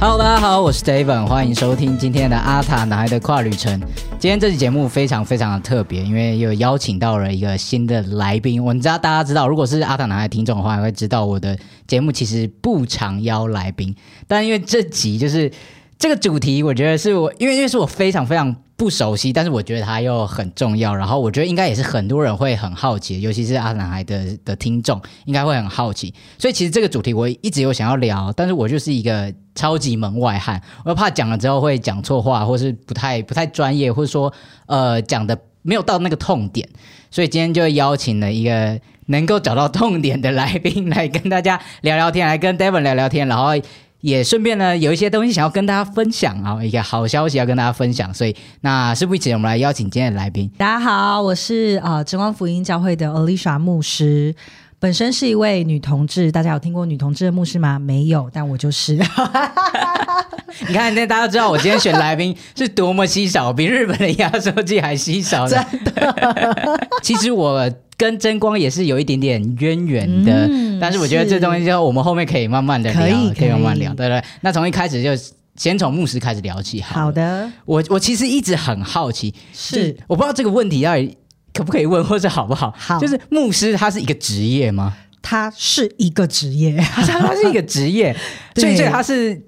[0.00, 3.80] Hello，大家好，我是 David，欢迎收听今天的阿塔男孩的跨旅程。
[4.18, 8.62] 今天这期节目非常非常的特别，因为有邀请到了一个新的来宾。
[8.62, 13.94] 我知道大家知道，如果是阿塔男孩听众的话，会知道我的节目其实不常邀来宾，
[14.26, 15.50] 但因为这集就是
[15.98, 18.56] 这个主题，我觉得是我因为因为是我非常非常。
[18.80, 20.94] 不熟悉，但是我觉得它又很重要。
[20.94, 26.14] 然后我觉得应该也是很多人会很好奇，尤其是阿男孩的的听众应该会很好奇。
[26.38, 34.32] 所以其实这个主题我一直有想要聊，但是我就是一个超级门外汉，我怕讲了之后会讲错话，或是不太 不太专业，或者说
[34.64, 36.66] 呃讲的没有到那个痛点。
[37.10, 43.50] 所以今天就邀请了一个能够找到痛点的来宾来跟大家聊聊天，来跟 Devon 聊聊天，然后。
[44.00, 50.50] 也顺便呢，有一些东西想要跟大家分享啊，一个好消息要跟大家分享，所以那是不宜迟，我们来邀请今天的来宾。
[50.56, 54.34] 大家好，我是啊真光福音教会的 Alicia 牧师，
[54.80, 57.78] 本身是一位女同志，大家有听过女同志的牧师吗？
[57.78, 58.98] 没有，但我就是。
[60.66, 66.80] 你看，那大家知道我今天选来宾是多么稀少，比日本的压缩机还稀少真的。
[67.02, 67.70] 其实我。
[68.00, 70.48] 跟真光也是有一点点渊源的，
[70.80, 73.00] 但是我觉得这东西就我们后面可以慢慢的聊，
[73.38, 74.24] 可以慢慢聊，对不对？
[74.40, 75.10] 那从一开始就
[75.56, 77.46] 先从牧师开始聊起，好的。
[77.66, 81.14] 我我其实一直很好奇，是我不知道这个问题到底
[81.52, 82.74] 可不可以问，或者好不好？
[82.76, 84.96] 好，就是牧师他是一个职业吗？
[85.22, 88.16] 他是一个职业，他他是一个职业，
[88.56, 89.40] 所以他是。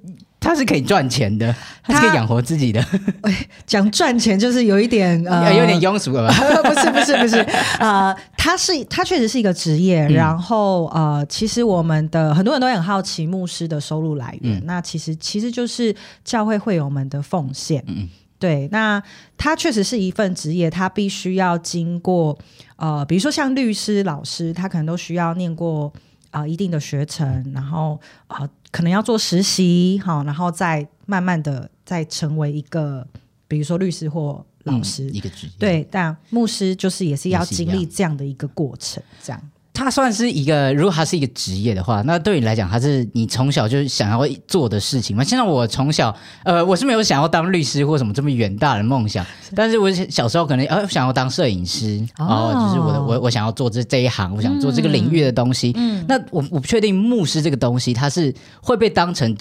[0.44, 2.84] 他是可以赚钱的，他是可以养活自己的。
[3.64, 6.34] 讲赚钱就是有一点呃， 有点庸俗了吧？
[6.64, 7.36] 不是不是不是，
[7.78, 10.04] 呃，他是他确实是一个职业。
[10.08, 14.60] 然后呃，其实我们的很多人都很好奇牧师的收入来源。
[14.66, 17.80] 那其实其实就是教会会友们的奉献。
[17.86, 18.08] 嗯，
[18.42, 18.68] 对。
[18.72, 19.00] 那
[19.38, 22.36] 他确实是一份职业，他必须要经过
[22.76, 25.92] 呃，比如说像律师、老师，他可能都需要念过
[26.30, 28.48] 啊一定的学程，然后啊。
[28.72, 33.06] 可能要做实习，好，然后再慢慢的再成为一个，
[33.46, 35.52] 比如说律师或老师，一个职业。
[35.58, 39.38] 对，但牧师就是也是要经历这样的一个过程，这样。
[39.74, 45.24] 他算是一个，如果他是一个职业的话，那对你来讲，他是你从小就想要做的事情吗？
[45.24, 49.24] 现在我从小，呃，我是没有想要当律师或什么这么远大的梦想，
[49.56, 55.72] 但是我小时候可能呃想要当摄影师，哦，就是我的我我想要做这这一行，我想做这个领域的东西。
[55.74, 59.34] 嗯，那我我不确定牧师这个东西，它是会被当成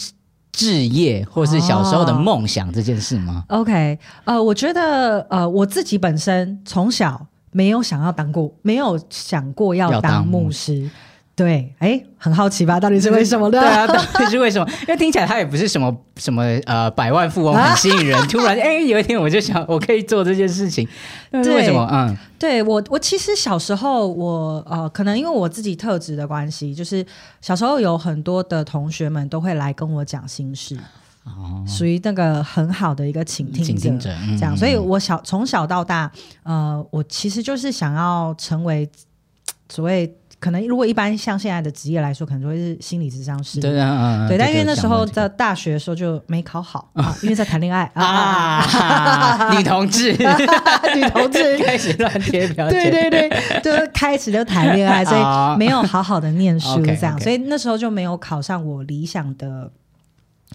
[0.54, 7.28] 置业或是小时候的梦想这件事吗？OK，呃，我觉得呃我自己本身从小。
[7.52, 10.90] 没有想要当过，没有想过要当牧师，
[11.36, 12.80] 对，哎，很好奇吧？
[12.80, 13.50] 到底是为什么？
[13.52, 14.70] 对啊，到底 是为什么？
[14.82, 18.22] 因为听起来他也不是什么什么呃百万富翁， 很吸引人。
[18.28, 20.88] 突然，哎，有一天我就想，我可以做这件事情，
[21.32, 21.88] 为什么？
[21.92, 27.06] 嗯，对我，我其实小时候，我呃，可能因为我自己特质的关系，就是
[27.42, 30.78] 小时候有很多的同学们都会来跟我讲心事。
[31.24, 36.12] 哦，属于那个很好的一个倾听者，这样，所以我小从小到大，
[36.44, 38.90] 呃，我其实就是想要成为
[39.70, 50.12] 所谓可能，如果一般像现在的职业来说，可能就会是心理咨商师，对啊，对，但因为那时候在大学的时候就没考好啊， 因为在谈恋爱啊，女同志，
[50.96, 51.58] 女同志。
[51.64, 59.72] 开始乱贴标签，对对对，就开始就谈恋爱，所以没有好好的念书，这样，所以那时候就没有考上我理想的。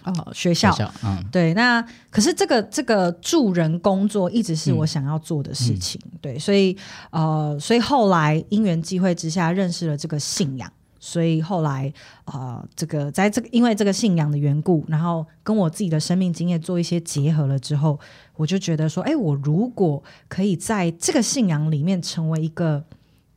[0.07, 6.75] 哦，学校，嗯，对，那可是这个这个助人工作一直是我想要做的事情，对，所以
[7.11, 11.91] 呃，所以后来因缘际会之下认识了这个信仰，所以后来
[12.25, 17.99] 呃，这个在这个因为这个信仰的缘故，然后跟我自己的生命经验做一些结合了之后，
[18.35, 22.83] 我就觉得说，哎，我如果可以在这个信仰里面成为一个。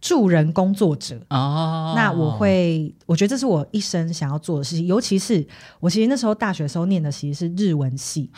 [0.00, 4.86] 助人工作者哦，那我会，我觉得这是我一生想要做的事情。
[4.86, 5.46] 尤其是
[5.78, 8.30] 我其实那时候大学的时候念的其实是日文系，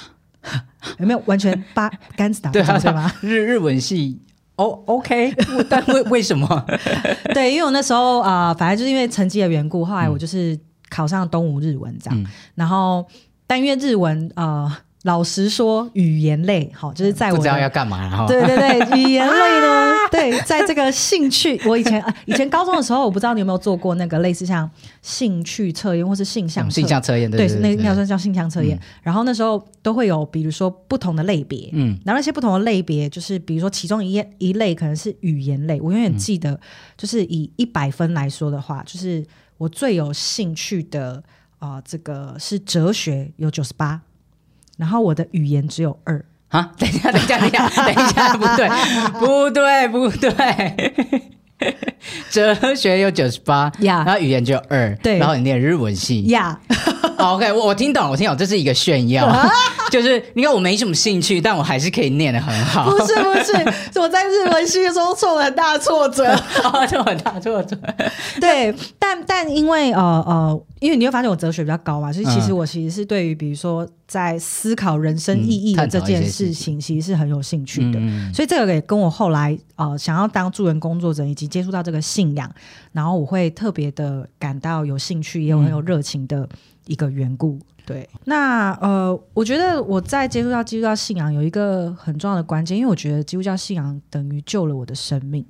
[0.98, 3.12] 有没有完全八竿子打中对吗？
[3.20, 4.20] 日日文系
[4.56, 5.32] 哦，OK，
[5.68, 6.66] 但为为什么？
[7.32, 12.26] 对，因为我那时候啊，反正就是因为成绩的缘故，后来我就是考上东吴日文这样。
[12.54, 13.06] 然后，
[13.46, 14.82] 但因为日文啊。
[15.02, 24.70] 老实说，语言类好，就是在我不知道要干嘛，然后对对对，语言类呢， 对，在这个兴趣，我以前啊，以前高中的时候，我不知道你有没有做过那个类似像
[25.00, 28.78] 兴趣测验或是性向性向测验，对，那那算叫性向测验。
[29.02, 36.60] 然后那时候都会有，比如说不同的类别，嗯，然后那些不同的类别，就是比如说其中一一类可能是语言类，我永远记得，
[36.96, 39.24] 就是以一百分来说的话，就是
[39.58, 41.20] 我最有兴趣的
[41.58, 44.00] 啊，这个是哲学，有九十八。
[44.82, 46.72] 然后我的语言只有二啊！
[46.76, 48.68] 等一下，等一下，等一下， 等一下，不对，
[49.20, 51.22] 不对，不对。
[52.32, 56.58] 哲学有九十八，然后语言就二，对，然后你念日文系，呀。
[57.18, 59.32] OK，我我听懂，我听懂，这是一个炫耀，
[59.92, 62.90] 就是你看我没什么兴趣，但我还是可以念的很好。
[62.90, 66.34] 不是不是，我在日文系的时候受了很大挫折，
[66.90, 67.78] 受很大挫折。
[68.40, 77.98] 对，但但因为呃呃，因为你会发现我哲学比较高嘛，所以其实我其实是对于比如说在思考人生意义的这件事情，其实是很有兴趣的。
[78.34, 82.50] 所以这个也跟我后来呃想要当助人工作者，以及接触到这个信仰，
[82.92, 86.48] 然后我会特别的感到有兴趣，也有很有热情的。
[86.86, 95.46] 一个缘故，对，那呃，我觉得我在接触到基督教信仰有一个很重要的关键，因为我觉得基督教信仰等于救了我的生命。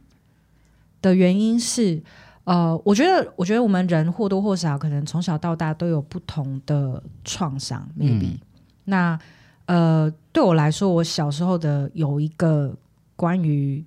[1.01, 2.03] 的原因是，
[2.45, 8.37] 呃，我觉得，我觉得我们人或多或少可能从小到大都有不同的创伤，maybe。
[8.85, 9.19] 那
[9.67, 12.77] 呃，对我来说，我小时候的有一个
[13.17, 13.85] 关于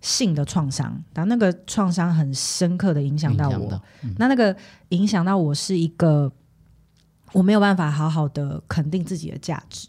[0.00, 3.82] 性的创伤，但那个创伤很深刻的影响到我。
[4.18, 4.56] 那那个
[4.90, 6.32] 影响到我是一个。
[7.34, 9.88] 我没有办法好好的肯定自己的价值，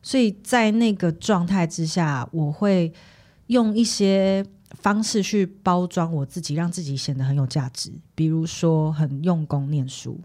[0.00, 2.90] 所以在那个状态之下，我会
[3.48, 7.92] 用一些方式去包装我自己，让自己显得很有价值。
[8.14, 10.18] 比如说，很用功念书，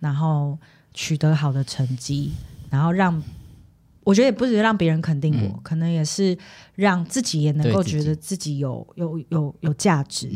[0.00, 0.58] 然后
[0.94, 2.32] 取得好的成绩，
[2.70, 3.22] 然后让
[4.04, 6.36] 我觉得也不是让别人肯定我，可能也是
[6.74, 10.30] 让自己也能够觉得自己有有有有价值。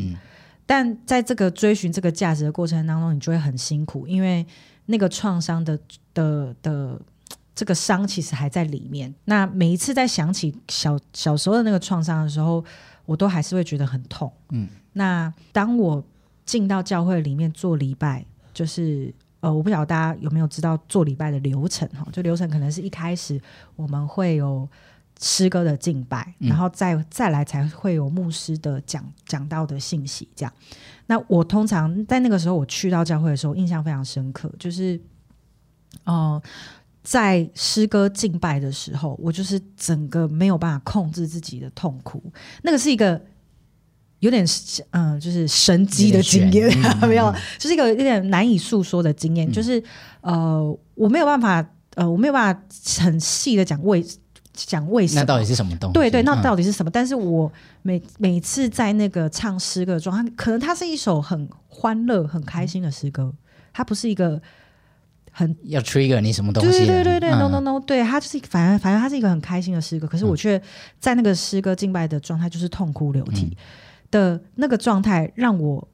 [0.65, 4.45] 但在这个追寻这个价值的过程当中，你就会很辛苦，因为。
[4.85, 5.79] 那个创伤的
[6.13, 7.01] 的的
[7.55, 9.15] 这个伤其实还在里面。
[9.23, 12.61] 那每一次在想起小小时候的那个创伤的时候，
[13.05, 14.29] 我都还是会觉得很痛。
[14.49, 16.03] 嗯，那当我
[16.45, 19.13] 进到教会里面做礼拜，就是
[19.43, 22.07] 呃，我不晓得大家有没有知道做礼拜的流程哈？
[22.13, 23.37] 就流程可能是一开始
[23.75, 24.65] 我们会有
[25.19, 30.53] 诗歌的敬拜，然后再再来才会有牧师的讲讲到的信息这样。
[31.07, 34.97] 那我通常在那个时候，我去到教会的时候，印象非常深刻，就是，
[36.05, 36.41] 哦，
[37.03, 42.23] 在诗歌敬拜的时候，我就是整个没有办法控制自己的痛苦，
[42.61, 43.21] 那个是一个
[44.23, 44.45] 有点
[44.91, 46.71] 嗯，就是神机的经验，
[47.07, 49.83] 没有，就是一个有点难以诉说的经验，就是
[50.21, 50.63] 呃，
[50.95, 51.65] 我没有办法，
[51.95, 52.61] 呃，我没有办法
[53.03, 54.03] 很细的讲为。
[54.55, 55.21] 讲为什么？
[55.21, 55.93] 那到底是什么东西？
[55.95, 56.91] 对对，那到底是什么？
[56.91, 63.33] 但是我每每次在那个唱诗歌状态，可能它是一首很欢乐、很开心的诗歌，
[63.73, 64.39] 它不是一个
[65.31, 66.85] 很要 trigger 你什么东西？
[66.85, 70.61] 对对对对，no no no，对，它就是反正反正它是一个很开心的诗歌，可是我却
[70.99, 73.57] 在那个诗歌敬拜的状态，就是痛哭流涕
[74.13, 75.89] 的那个状态，让我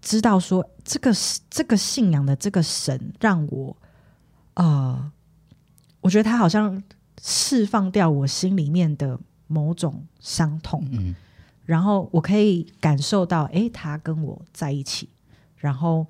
[0.00, 1.10] 知道说，这个
[1.48, 3.76] 这个信仰的这个神，让我
[4.54, 5.10] 啊，
[6.02, 6.82] 我觉得他好像。
[7.26, 11.14] 释放掉我心里面的某种伤痛，嗯，
[11.64, 15.08] 然后我可以感受到，哎，他跟我在一起，
[15.56, 16.06] 然后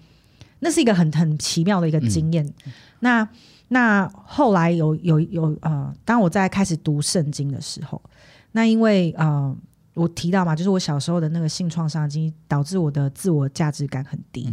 [0.58, 2.52] 那是一个很很奇妙的一个经验。
[2.98, 3.28] 那
[3.68, 8.02] 那后来有有有呃，当我在开始读圣经的时候，
[8.50, 9.56] 那因为呃，
[9.94, 14.52] 我提到嘛，就是我小时候的那个性创伤经导致我的自我价值感很低。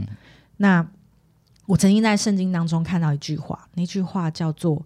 [0.57, 0.85] 那
[1.65, 4.85] 我曾经在圣经当中看到一句话，那句话叫做。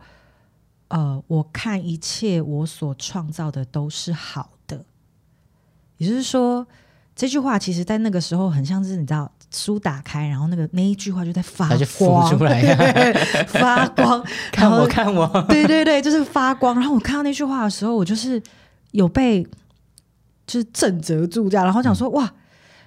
[0.87, 4.85] 呃，我看一切我所创造的都是好的，
[5.97, 6.65] 也就是说，
[7.15, 11.67] 这句话其实，在那个时候很像是你知道，书打开，然后那个那一句话就在发
[11.97, 12.61] 光出来，
[13.49, 16.75] 发光， 看我看我，对对对，就是发光。
[16.75, 18.41] 然后我看到那句话的时候，我就是
[18.91, 19.45] 有被
[20.45, 22.33] 就是震折住这样，然后想说哇，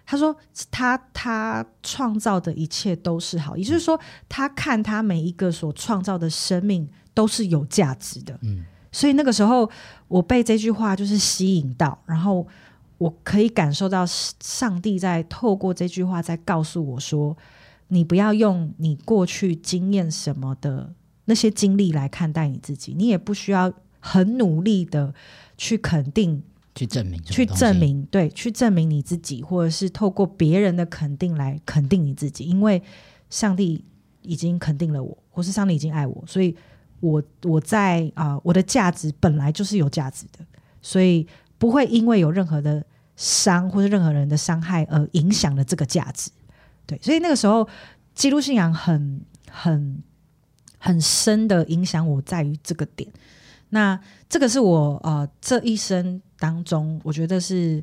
[0.06, 0.36] 他说
[0.70, 3.98] 他他创造的一切都是好，也就是说，
[4.28, 6.88] 他看他每一个所创造的生命。
[7.14, 9.68] 都是有价值的，嗯，所以那个时候
[10.06, 12.46] 我被这句话就是吸引到，然后
[12.96, 17.36] 我可以感受到上帝在透过这句话在告诉我说：
[17.88, 25.12] 你不要用你过去经验什么的那些经历来看待你自己，你也不需要很努力的
[25.56, 26.40] 去肯定、
[26.78, 32.82] 去证明、去证明，对，去证明你自己，或者是透过别人的肯定来肯定你自己，因为
[33.30, 33.84] 上帝
[34.22, 36.56] 已经肯定了我，或是上帝已经爱我，所以。
[37.00, 40.44] 我我在啊，我的价值本来就是有价值的，
[40.82, 41.24] 所以
[41.56, 46.28] 不会因为有任何的伤或者任何人的伤害而影响了这个价值。
[46.86, 47.68] 对，所以那个时候，
[48.16, 50.02] 基督信仰很很
[50.76, 53.08] 很深的影响我，在于这个点。
[53.68, 57.82] 那这个是我呃这一生当中，我觉得是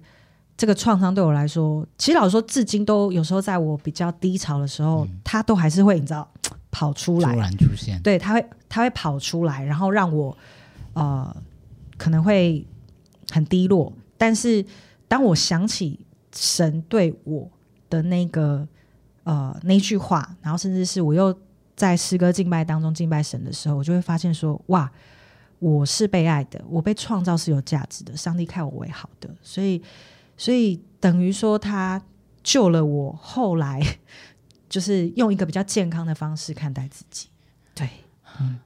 [0.57, 6.29] 这个创伤对我来说，其实老实说，至今都有时候在我比较低潮的时候，它都还是会你知道。
[6.77, 10.38] 跑出来，突然出现，对，他会，他会跑出来，然后让我，
[10.91, 11.33] 呃，
[11.95, 12.67] 可能会
[13.31, 13.93] 很低落。
[14.17, 14.65] 但是
[15.07, 15.97] 当我想起
[16.35, 17.50] 神对我
[17.89, 18.67] 的那个
[19.24, 21.33] 呃那句话，然后甚至是我又
[21.77, 24.91] 在诗歌敬拜当中敬拜神的时候，我就会发现说，哇，
[25.65, 29.81] 我是被爱的，我被创造是有价值的，上帝看我为好的，所以，
[30.38, 32.00] 所以等于说他
[32.43, 33.81] 救了我，后来
[34.69, 37.29] 就是用一个比较健康的方式看待自己，
[37.74, 37.89] 对，
[38.39, 38.60] 嗯。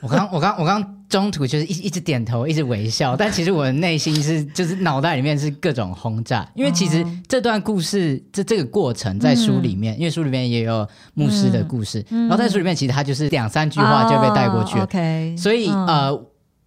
[0.00, 16.12] 我刚我刚我刚中途就是一一直点头，一直微笑，但其实我的内心是就是脑袋里面是各种轰炸，因为其实这段故事这这个过程在书里面，因为书里面也有牧师的故事，然后在书里面其实他就是两三句话就被带过去，OK，所以呃，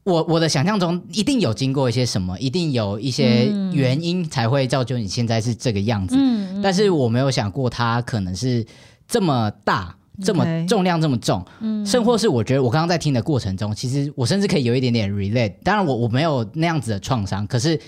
[0.06, 6.16] 我我的想象中一定有经过一些什么，一定有一些原因才会造就你现在是这个样子，
[6.64, 8.66] 但是我没有想过他可能是
[9.10, 9.94] 这么大。
[10.24, 15.54] 这么重量这么重，嗯甚或是我觉得我刚刚在听的过程中，其实我甚至可以有一点点 relate。
[15.64, 17.80] 当然我我没有那样子的创伤，可是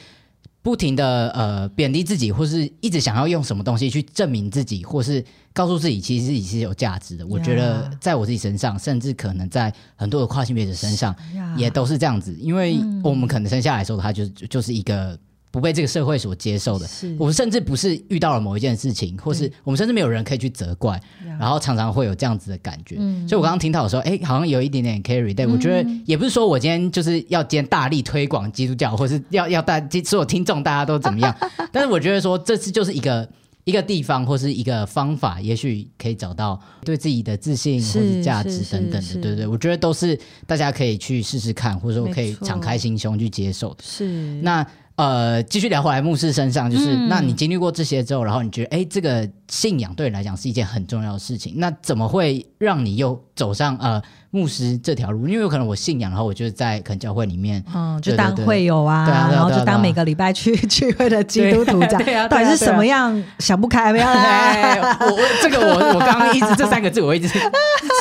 [0.61, 7.25] 不停的呃贬低自己，或是一直想要用什么东西去证明自己，或是告诉自己其实自己是有价值的。
[7.25, 11.15] 我觉得在我自己身上，甚至可能在很多的跨性别者身上，
[11.57, 12.35] 也都是这样子。
[12.39, 15.17] 因为我们可能生下来的时候，他就就是一个。
[15.51, 16.87] 不被这个社会所接受的，
[17.17, 21.01] 我们甚至不是遇到了某一件事情，或是我们甚至没有人可以去责怪，
[21.39, 22.97] 然后常常会有这样子的感觉。
[23.27, 25.33] 所以我刚刚听到说，哎，好像有一点点 carry。
[25.33, 31.35] 对我觉得也不是说我今天就是要今天大力推广基督教，或是要要大所有听众大家都怎么样，
[31.73, 33.27] 但是我觉得说这次就是一个
[33.63, 39.47] 一个地方或是一个方法，也许可以找到对自己的自信或是价值等等的，对不对？
[39.47, 43.77] 我觉得都是大家可以去试试看，或者说可以敞开心胸去接受的。
[43.81, 44.05] 是
[44.43, 44.63] 那。
[44.99, 54.01] 呃，继续聊回来，牧师身上就是，那你经历过这些之后，然后你觉得，哎，这个信仰对你来讲是一件很重要的事情，那怎么会让你又走上呃
[54.31, 55.25] 牧师这条路？
[55.25, 64.05] 因为有可能我信仰，然后我就在可能教会里面，嗯，就当会友啊，然后就当每个礼拜去聚会的基督徒这样，到底是什么样想不开没有？
[64.05, 67.29] 我这个我我刚刚一直这三个字我一直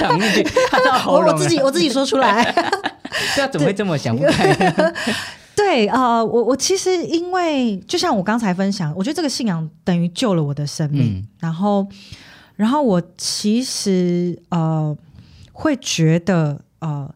[0.00, 0.44] 想进去，
[1.06, 2.42] 我我自己我自己说出来，
[3.36, 4.52] 对啊，怎么会这么想不开？
[5.58, 11.26] 对啊，我我其实因为就像我刚才分享，我觉得这个信仰等于救了我的生命。
[11.40, 11.84] 然后，
[12.54, 14.96] 然后我其实呃
[15.52, 17.12] 会觉得呃，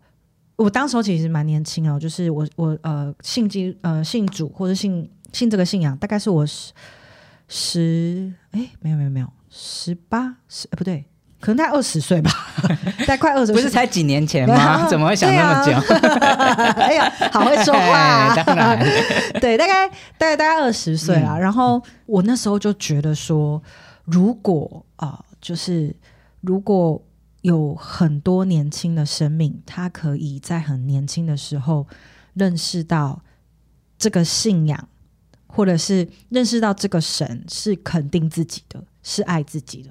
[0.57, 6.73] 我当时候其实蛮年轻哦，就是我我呃信基呃信主或者信信这个信仰，大概是我十
[7.47, 11.05] 十哎没有没有没有十八十不对。
[11.43, 12.31] 可能才二十岁吧，
[13.05, 14.87] 才快二十，不是才几年前吗？
[14.89, 15.73] 怎么会想那么久？
[16.81, 18.79] 哎呀，好会说话，当然，
[19.41, 21.37] 对，大概大概大概二十岁啊。
[21.37, 23.61] 然后我那时候就觉得说，
[24.05, 25.93] 如果啊，就是
[26.43, 27.03] 如果
[27.41, 31.85] 有很多年轻的生命，他可以在很年轻的时候
[32.35, 33.21] 认识到
[33.99, 34.89] 这个信仰，
[35.49, 39.91] 或者是认识到这个神是肯定自己的，是爱自己的。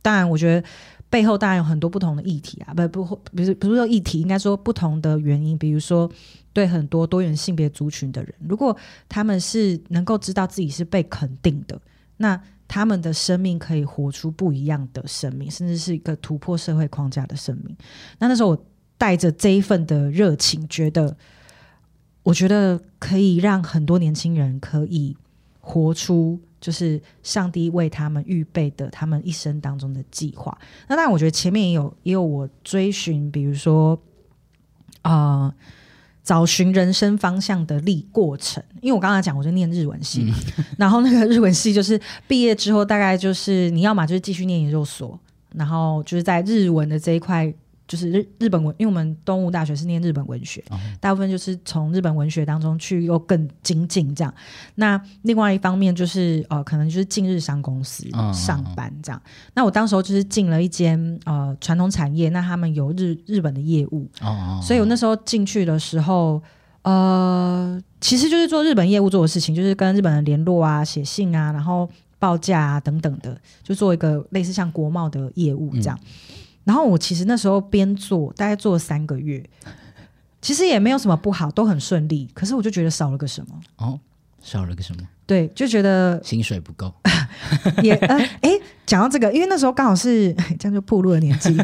[0.00, 0.66] 当然，我觉得
[1.10, 5.56] 背后当然有很多不同的议题啊，不不不是不是说议题，应该说不同的原因。
[5.58, 6.10] 比如说，
[6.52, 8.76] 对很多多元性别族群的人，如果
[9.08, 11.80] 他们是能够知道自己是被肯定的，
[12.18, 17.76] 那他们的生命可以活出不一样的生命，甚至是一个突破社会框架的生命。
[18.18, 21.16] 那那时候我带着这一份的热情，觉得
[22.22, 25.16] 我觉得可以让很多年轻人可以
[25.60, 26.40] 活出。
[26.60, 30.56] 就是上帝为他们预备的，他们一生当中的计划。
[30.88, 34.00] 那当然，我觉得前面也有也有我追寻，比如说，
[35.02, 35.52] 呃，
[36.22, 38.62] 找寻人生方向的历过程。
[38.80, 40.32] 因为我刚才讲，我就念日文系，
[40.76, 45.18] 然后那个日文系就是毕业之后，大概就是你要么就是继续念研究所，
[45.54, 47.52] 然后就是在日文的这一块。
[47.88, 50.62] 就是日日本文，因为我们东吴大学是念日本文学，
[51.00, 54.32] 大部分就是从日本文学当中去又更精进这样。
[54.74, 59.20] 那另外一方面就是呃，可能就是进日商公司上班这样。
[59.54, 64.06] 那我当时候就是进了一间呃传统产业，那他们有日日本的业务，
[64.62, 66.42] 所以我那时候进去的时候，
[66.82, 75.98] 呃，其实就是做日本业务做的事情，就是跟日本人联络啊、写信啊，然后报价啊等等的，就做一个类似像国贸的业务这样。
[76.68, 79.42] 然后我其实那时候边做，大概做了三个月，
[80.42, 82.28] 其实也没有什么不好，都很顺利。
[82.34, 83.98] 可是我就觉得少了个什么哦，
[84.42, 85.02] 少了个什么？
[85.26, 86.94] 对，就觉得薪水不够。
[87.82, 88.50] 也呃，哎，
[88.84, 91.56] 讲到这个，因为那时候刚好是 这样就步入了年纪，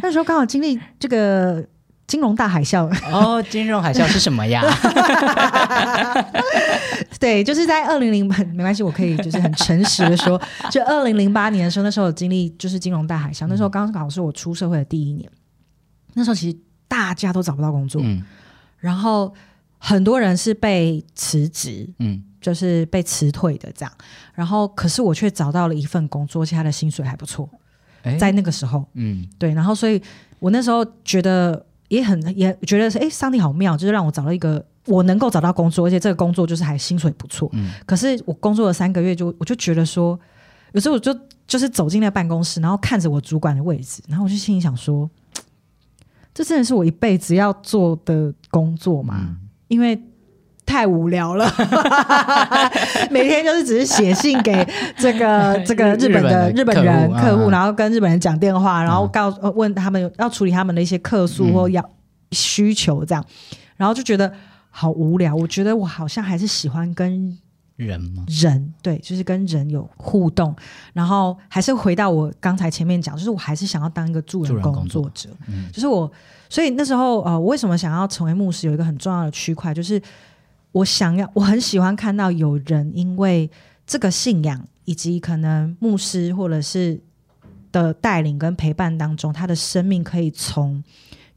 [0.00, 1.66] 那时候刚好经历这个。
[2.06, 4.62] 金融大海啸哦，金融海啸是什么呀？
[7.18, 15.30] 对，就是在二零零八，没关系，我可以就是很诚实的说， 就二零零八年的时候，那时候经历就是金融大海啸，那时候刚刚好是我出社会的第一年，
[16.12, 18.22] 那时候其实大家都找不到工作，嗯
[18.78, 19.32] 然后
[19.78, 23.90] 很多人是被辞职，嗯，就是被辞退的这样。
[24.34, 27.48] 然后，可是我却找到了一份工作，而且他的薪水还不错。
[28.18, 29.54] 在那个时候，嗯，对。
[29.54, 30.02] 然后，所以
[30.38, 37.48] 我那时候觉得也很也觉得是，哎，上帝好妙，就是让我找到一个我能够找到工作，而且这个工作就是还薪水不错。
[37.52, 37.70] 嗯。
[37.86, 40.18] 可是我工作了三个月，就我就觉得说，
[40.72, 45.08] 有时候我就就是走进那办公室，然后看着我主管的位置，然后我就心里想说。
[46.36, 49.36] 这真的是我一辈子要做的工作吗？
[49.68, 49.96] 因为
[50.74, 51.48] 太无聊了，
[53.12, 54.66] 每天就是只是写信给
[54.96, 61.88] 这个 这个日本的日本人客户，然后跟日本人讲电话，然后告问他们要处理他们的一些客诉或要
[62.32, 63.24] 需求这样，
[63.76, 64.32] 然后就觉得
[64.68, 65.32] 好无聊。
[65.32, 67.38] 我觉得我好像还是喜欢跟。
[67.76, 68.24] 人吗？
[68.28, 70.54] 人对，就是跟人有互动，
[70.92, 75.28] 然后还是回到我刚才前面讲，就是我还是想要当一个助人工作者，
[75.72, 76.08] 就是我，
[76.48, 78.68] 所以那时候呃，我为什么想要成为牧师？
[78.68, 80.00] 有一个很重要的区块，就是
[80.74, 83.50] 我想要，我很喜欢看到有人因为
[83.86, 87.00] 这个信仰，以及可能牧师或者是
[87.72, 90.84] 的带领跟陪伴当中，他的生命可以从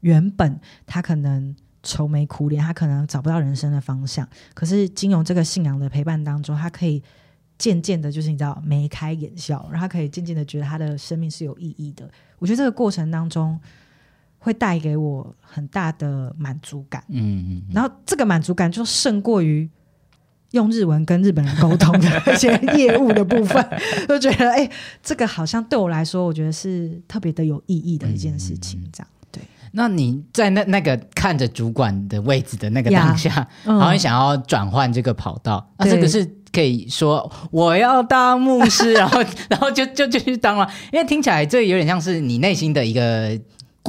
[0.00, 1.56] 原本他可能。
[1.80, 4.28] 愁眉苦脸，他可能找不到人生的方向。
[4.52, 7.00] 可是金融这个信仰的陪伴当中，他可以
[7.56, 12.10] 渐渐的，就是你知道眉开眼笑，然后他可以渐渐的觉得他的生命是有意义的。
[12.40, 13.58] 我觉得这个过程当中
[14.38, 17.02] 会带给我很大的满足感。
[17.08, 17.62] 嗯嗯。
[17.72, 19.68] 然后这个满足感就胜过于
[20.52, 23.62] 用日文跟日本人沟通的一些业务的部分，
[24.08, 24.70] 就觉得哎，
[25.02, 28.80] 这个好像对我来说，我觉得是特别的有意义的一件事情。
[28.92, 29.08] 这样。
[29.30, 29.42] 对
[29.72, 43.38] 那你在那那个看着主管的位置的那个当下，好像想要转换这个跑道，那这个是可以说我要当牧师，然后 然后就就就去当了，因为听起来这有点像是你内心的一个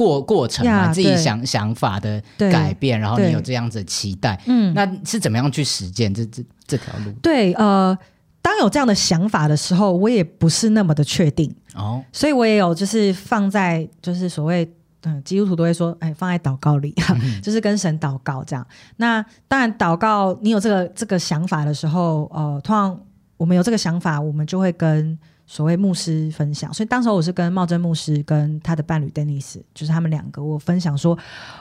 [0.00, 7.12] 过过程嘛，自己想想法的改变，然后你有这样子的期待，嗯，那是怎么样去实践这这这条路？
[7.20, 7.96] 对，呃，
[8.40, 14.66] 当有这样的想法的时候，我也不是那么的确定哦，所以我也有就是放在就是所谓。
[15.02, 16.94] 嗯，基督徒都会说，哎，放在祷告里，
[17.42, 18.66] 就是跟神祷告这样。
[18.98, 23.00] 那当然，祷告你有这个这个想法的时候，呃，通常
[23.38, 25.18] 我们有这个想法，我们就会跟
[25.52, 26.72] 所谓牧师分享。
[26.72, 31.18] 所以当时我是跟茂贞牧师跟他的伴侣 Dennis，就是他们两个，我分享说，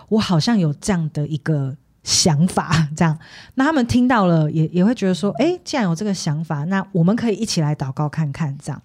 [0.10, 3.18] 我好像有这样的一个想法，这样。
[3.56, 8.80] 那他们听到了，也也会觉得说，哎，既然有这个想法，那我们可以一起来祷告看看，这样。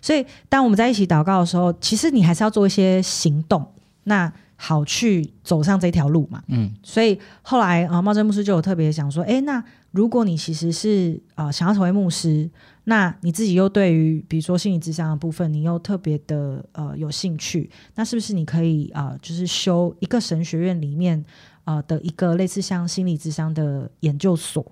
[0.00, 3.70] 所以当我们在一起祷告的时候，其实你还是要做一些行动。
[4.08, 6.42] 那好，去走上这条路嘛。
[6.48, 12.48] 嗯，所以后来啊，茂贞牧师就有特别想说，哎，那如果你其实是啊想要成为牧师，
[12.84, 21.22] 那你自己又对于比如说心理智商的部分，你又特别的呃有兴趣，那是不是你可以啊，就是修一个神学院里面
[21.64, 24.64] 啊的一个类似像心理智商的研究所？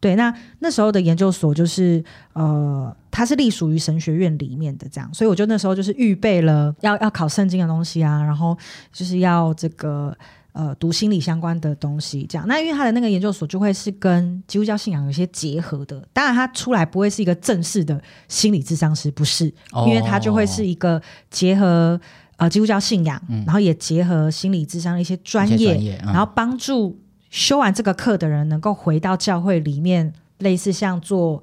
[0.00, 8.56] 对，那那时候的研究所就是呃，它是隶属于神学院里面的这样，所以我就那时候就是预备了要要考圣经的东西啊，然后
[8.90, 10.16] 就是要这个
[10.52, 12.48] 呃读心理相关的东西这样。
[12.48, 19.52] 那因为他的那个研究所就会是跟基督教信仰有些结合的，当然他出来不会是一个正式的心理智商师，不是，
[19.86, 22.00] 因为他就会是一个结合
[22.38, 26.98] 呃基督教信仰，然后也结合心理智商的一些专业，然后帮助。
[27.30, 31.42] 修完这个课的人能够回到教会里面，类似像做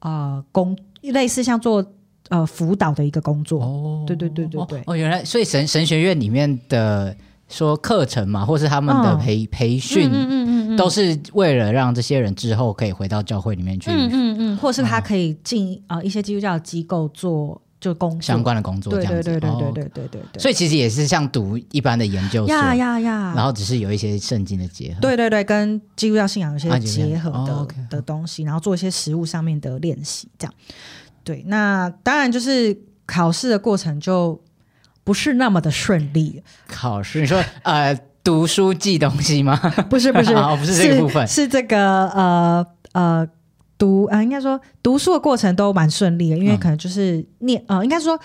[0.00, 1.84] 呃工，类似像做
[2.28, 3.62] 呃辅导的一个工作。
[3.62, 4.82] 哦，对对对对对。
[4.86, 7.16] 哦，原来所以神神学院里面的
[7.48, 17.60] 说课程嘛，或是他们的培培训，嗯嗯嗯，都是为了让这些人之后可以回到教会里面去，嗯嗯嗯，或是他可以进啊一些基督教机构做。
[17.80, 20.40] 就工相关的工作，这样子，对对对对对对对对。
[20.40, 23.32] 所以其实也是像读一般的研究所，呀呀呀。
[23.34, 30.54] 然后只是有一些圣经的结合，对对对，跟基督教信仰有些结合的的东西，然后做一些实物上面的练习，这样。
[31.24, 34.38] 对，那当然就是考试的过程就
[35.02, 36.42] 不是那么的顺利。
[36.68, 39.56] 考试，你说呃，读书记东西吗？
[39.88, 43.28] 不是不是， 不是这个部分，是这个呃呃。
[43.80, 48.20] 读啊，应该说读书的过程都蛮顺利的，因为可能就是念呃，应该说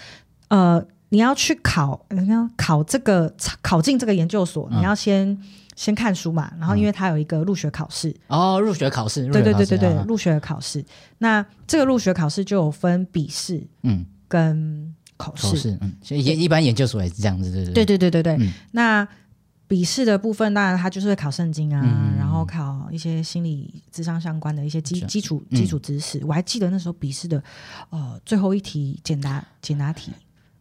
[0.49, 5.35] 呃，你要去考，你要考这个考进这个研究所，你要先
[5.77, 10.83] 先看书嘛，然后因为它有一个入学考试哦，入学考试，对对对对对，入学考试。
[11.19, 17.85] 那这个入学考试就有分笔试，嗯，跟考试，嗯，所以一一般研究所也是这样子，对对？
[17.85, 18.37] 对对对对，
[18.71, 19.07] 那。
[19.67, 21.81] 笔试的部分，当然他就是会考圣经啊，
[22.17, 26.23] 然后考一些心理智商相关的一些基基础基础知识。
[26.25, 27.43] 我还记得那时候笔试的，
[27.89, 30.11] 呃，最后一题简答简答题，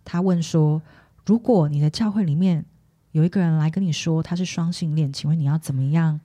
[0.05, 0.81] 他问说：
[1.27, 2.65] 如果你的教会里面
[3.13, 6.19] 有一个人来跟你说他是双性恋，请问你要怎么样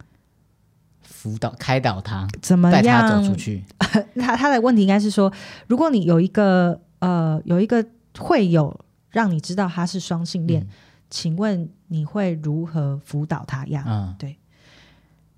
[1.01, 3.63] 辅导开导他，怎么带他走出去？
[4.15, 5.31] 他他的问题应该是说，
[5.67, 7.85] 如果你有一个呃有一个
[8.17, 10.65] 会有让你知道他是双性恋，
[11.09, 13.83] 请问你会如何辅导他呀？
[13.87, 14.37] 嗯，对。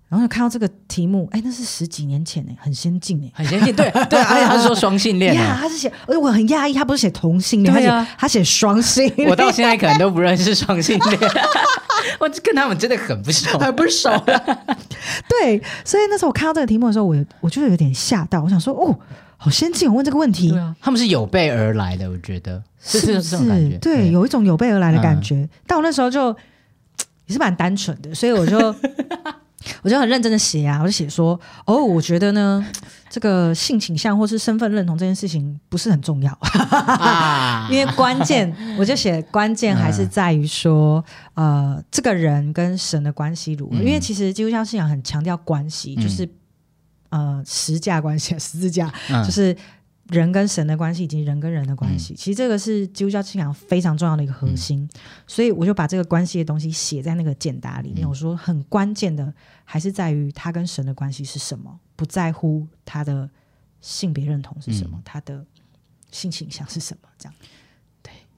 [0.10, 3.74] 然后看到这个题目，哎，那是十几年前哎，很先进哎，很先进。
[3.74, 9.10] 对 对，而且他是说双性恋呀，他是写，而且我很讶异，他不是写同性恋，他写他写双性。
[9.30, 11.20] 我到现在可能都不认识双性恋，
[12.20, 14.10] 我跟他们真的很不熟，很不熟。
[15.30, 18.94] 对，所以那时候我看到这个题目的时候，我我就有点吓到，我想说，哦，
[19.44, 22.62] 好先进，我问这个问题，他们是有备而来的，我觉得。
[22.80, 25.50] 是是这种感觉，对，有一种有备而来的感觉。
[25.66, 26.30] 但我那时候就
[27.26, 28.58] 也是蛮单纯的，所以我就。
[29.84, 32.66] 我就很认真的写啊，我就写说，哦，我觉得呢，
[33.12, 36.36] 这个性倾向或是身份认同这件事情不是很重要，
[37.70, 41.04] 因为关键， 我就写关键还是在于说，
[41.36, 43.76] 呃，这个人跟神的关系如何？
[43.78, 46.28] 因为其实基督教信仰很强调关系，就是
[47.12, 48.92] 呃，十架关系，十字架，
[49.24, 49.56] 就是。
[50.08, 54.86] 人跟神的关系以及人跟人的关系，其实这个是基督教信仰非常重要的一个核心，
[55.26, 58.06] 所以我就把这个关系的东西写在那个简答里面。
[58.06, 63.30] 我说很关键的还是在于他跟神的关系是什么，不在乎他的
[63.80, 65.46] 性别认同是什么，他的
[66.12, 67.34] 性倾向是什么，这样。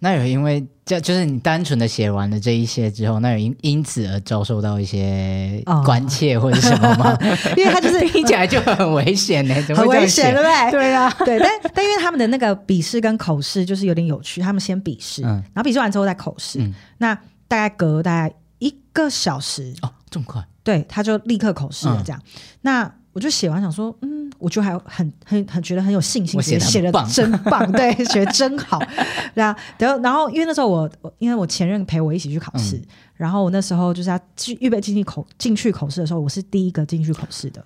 [0.03, 7.17] 那有因为这就是你单纯的写完了这一些之后，那有因因此而遭受到一些关切或者什么吗？
[7.55, 10.71] 因为他就是听起来就很危险呢， 很危险，对不对？
[10.71, 11.39] 对啊，对。
[11.39, 16.59] 但但因为他们的那个笔试跟口试就是有点有趣，他们先笔试，然后笔试完之后再口试，
[16.97, 17.15] 那
[17.47, 20.45] 大概隔大概一个小时哦，这么快？
[20.65, 22.21] 对，他就立刻口试了，这样。
[22.61, 28.79] 那我就写完想说，嗯，我就还很很很觉得很有信心，写写的真棒，对， 写的真好，
[29.35, 29.55] 对啊。
[29.77, 32.81] 然后然后因为那时候我因为我前任陪我一起去考试，
[33.15, 37.63] 然后我那时候就是要去预备进去口进去口试的时候，我是第一个进去口试的。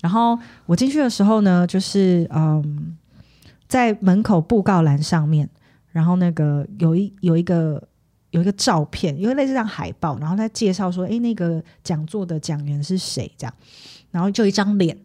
[0.00, 2.96] 然后我进去的时候呢，就是嗯，
[3.68, 5.48] 在门口布告栏上面，
[5.92, 7.80] 然后那个有一有一个
[8.30, 13.30] 有一个照片，因为类似像海报，然后他介绍说，哎，那个讲座的讲员是谁？
[13.38, 13.54] 这样。
[14.10, 14.96] 然后就一张脸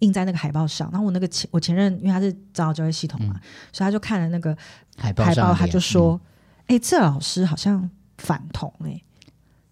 [0.00, 3.40] 印在那个海报上，然后我那个前我前任，因为他是早早教育系统嘛，
[3.72, 4.56] 所以他就看了那个
[4.96, 6.20] 海报，海报他就说
[6.68, 9.00] ：“哎，这老师好像反同哎。”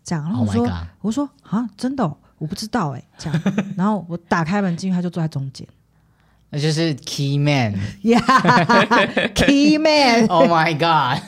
[0.05, 0.71] 这样，然后我说
[1.03, 3.43] ：“我说啊，真的，我不知道哎。”这样，
[3.77, 5.69] 然后我打开门进去，他就坐在中间，
[6.49, 8.17] 那就是 key man，yeah，key
[9.77, 11.21] man，Oh my god！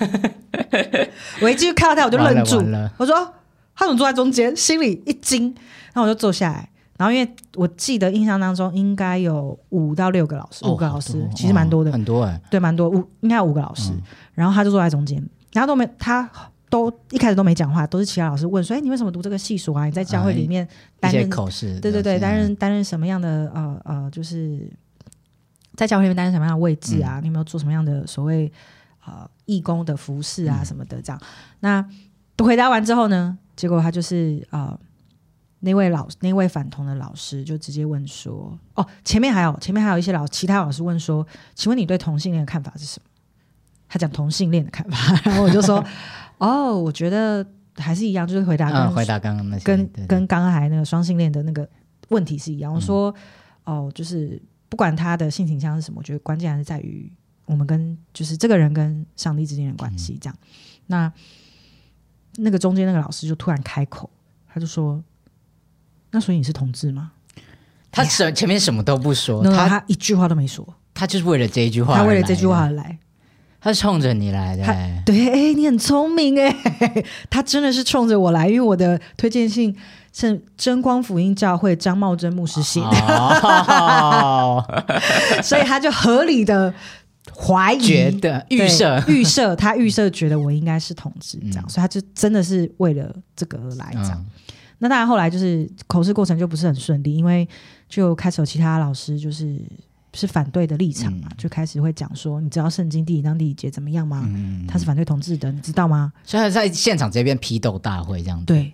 [1.42, 3.34] 我一进去看到他，我就愣住了，我说
[3.76, 5.54] ：“他怎么坐在中间？”心里一惊，
[5.92, 6.70] 然后我就坐下来。
[7.00, 13.90] 然后，因为我记得印象当中应该有五到六个老师，五个老师其实蛮多的，很多哎，对，蛮多五应该有五个老师。
[14.34, 15.16] 然后他就坐在中间，
[15.54, 16.30] 然后都没他
[16.68, 19.86] 都一开始都没讲话，都是其他老师问说：“哎，你为什么读这个系所啊？
[19.86, 20.68] 你在教会里面
[21.00, 24.70] 担任口试，对对对，担任担任什么样的呃呃，就是
[25.76, 27.18] 在教会里面担任什么样的位置啊？
[27.22, 28.52] 你有没有做什么样的所谓
[29.06, 31.00] 呃义工的服饰啊什么的？
[31.00, 31.18] 这样，
[31.60, 31.82] 那
[32.44, 34.78] 回答完之后呢，结果他就是呃。
[35.62, 43.06] 那位老那位反同的老师就直接问说：“哦，前面还有前面还有一些老其他老师问说，请问你对同性恋的看法是什么？”
[43.86, 45.84] 他讲同性恋的看法， 然后我就说
[46.38, 47.46] ：“哦，我觉得
[47.76, 51.68] 还是一样，就是回答跟回答刚刚那些跟跟刚才那个双性恋的那个
[52.08, 52.72] 问题是一样。
[52.72, 53.14] 我说：
[53.64, 57.12] 哦，就是不管他的性倾向是什么，我觉得关键还是在于
[57.44, 60.16] 我们跟就是这个人跟上帝之间的关系。
[60.18, 60.36] 这样，
[60.86, 61.12] 那
[62.36, 64.08] 那个中间那个老师就突然开口，
[64.48, 65.04] 他就说。”
[66.10, 67.12] 那所以你是同志吗？
[67.92, 72.96] 他什前面什么都不说，他他一句话都没说，他就是为了这一句话，他为了这句话而来，
[73.60, 74.64] 他是冲着你来的。
[75.04, 76.54] 对，哎，你很聪明哎，
[77.28, 79.76] 他真的是冲着我来，因为我的推荐信
[80.12, 82.96] 是真光福音教会张茂珍牧师写的，
[85.42, 86.72] 所以他就合理的
[87.36, 94.24] 怀疑、觉得预设、预设，他预设觉得我应该是同志，这样，所以他就真的是为了这个而来，这样。
[94.82, 97.46] 那当然，后来就是口试过程就不是很顺利，因为
[97.86, 99.62] 就开始有其他老师就是
[100.14, 104.26] 是反对的立场嘛，就开始会讲说，你知道圣经第一章第几节怎么样吗？
[104.66, 106.12] 他是反对同志的，你知道吗？
[106.24, 108.72] 所以在现场这边批斗大会这样子，对，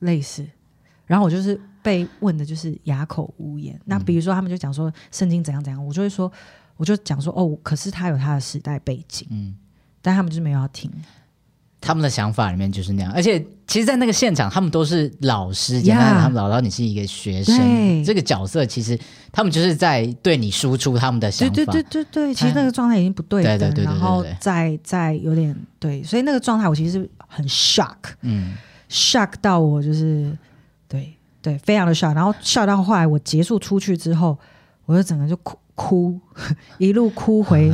[0.00, 0.46] 类似。
[1.06, 3.80] 然后我就是被问的就是哑口无言。
[3.86, 6.30] 那比如说他们就讲说圣经怎样怎样，我就会说，
[6.76, 9.56] 我就讲说哦，可是他有他的时代背景，嗯，
[10.02, 10.90] 但他们就是没有要听。
[11.84, 18.98] 他们的想法里面就是那样，而且其实，在那个现场，他们都是老师，简单他们老到你是一个学生，这个角色其实
[19.30, 21.54] 他们就是在对你输出他们的想法。
[21.54, 28.54] 对对对对对，其实那个状态已经不对了，然后再再有点对，所以那个状态我其实很 shock，嗯
[28.88, 30.36] ，shock 到我就是
[30.88, 32.14] 对，对，非常的 shock。
[32.14, 34.38] 然后笑到后来我结束出去之后，
[34.86, 36.20] 我就整个就哭哭，
[36.78, 37.72] 一路哭回，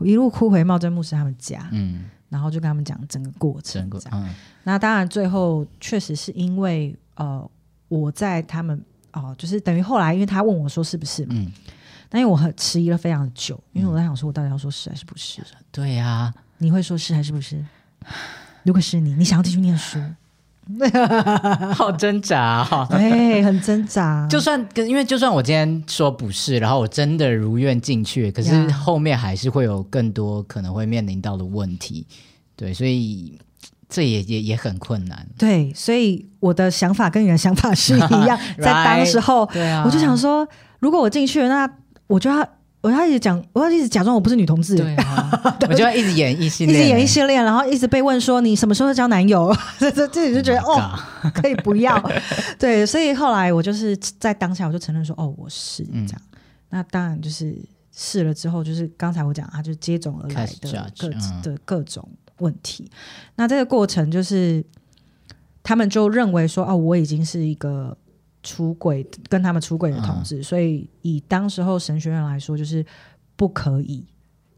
[0.00, 1.68] 一路哭回茂贞牧师他们家。
[1.72, 3.88] 嗯，然后就跟他们讲整个过程。
[4.12, 7.48] 嗯，那当然最后确实是因为呃
[7.88, 11.50] 我在他们哦，就是等于后来因为他问我说是不是，嗯。
[12.10, 15.42] 但因为我很迟疑了非常久，因为我在想说，我到底要说是还是不是？
[15.70, 17.62] 对呀，你会说是还是不是？
[18.62, 19.98] 如果是你，你想要继续念书，
[21.74, 24.26] 好挣扎哈，对，很挣扎。
[24.28, 32.06] 就算跟因为就算我今天说不是，然后我真的如愿进去，可是后面还是会有更多可能会面临到的问题。
[32.54, 33.38] 对，所以
[33.88, 35.26] 这也也也很困难。
[35.38, 40.46] 对，所以我的想法跟你的想法是一样， 在当时候，对啊，我就想说，
[40.80, 41.70] 如果我进去了，那
[42.08, 42.46] 我就要，
[42.88, 44.96] 我要一直讲，我要一直假装我不是女同志，对
[45.68, 50.98] 我就要一直演异性恋，一直演异性恋，然后一直被问说你什么时候交男友， 这这自己就觉得哦，
[51.34, 52.02] 可以不要，
[52.58, 55.84] 对，所以后来我就是在当下我就承认说哦我是。
[55.84, 56.20] 这样，
[56.70, 57.54] 那当然就是
[57.94, 61.08] 试了之后，就是刚才我讲，他就接踵而来的各
[61.42, 62.90] 的各种问题，
[63.36, 64.64] 那这个过程就是
[65.62, 67.94] 他们就认为说哦我已经是一个。
[68.48, 72.82] 出轨跟他们出轨的同志，所以以当时候神学院来说，就是
[73.36, 74.02] 不可以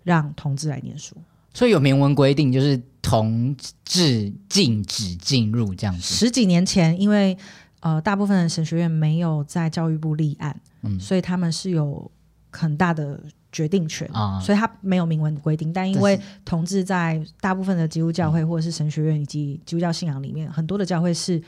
[0.05, 1.17] 让同志来念书，
[1.53, 6.15] 所以有明文规定，就是同志禁止进入这样子。
[6.15, 7.37] 十几年前，因为
[7.81, 12.09] 呃大部分的神学院没有在教育部立案，嗯，所以他们是有
[12.53, 15.73] 很大的决定权啊，所以他没有明文规定。
[15.73, 21.43] 但因为同志在大部分的基督教会或者是神学院以及基督教信仰里面，很多的教会是。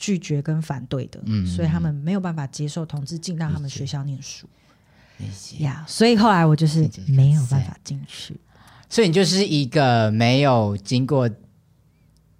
[0.00, 4.48] 拒绝跟反对的，所以他们没有办法接受同志进到他们学校念书。
[5.58, 8.34] 呀，所以后来我就是没有办法进去。
[8.88, 11.28] 所以你就是一个没有经过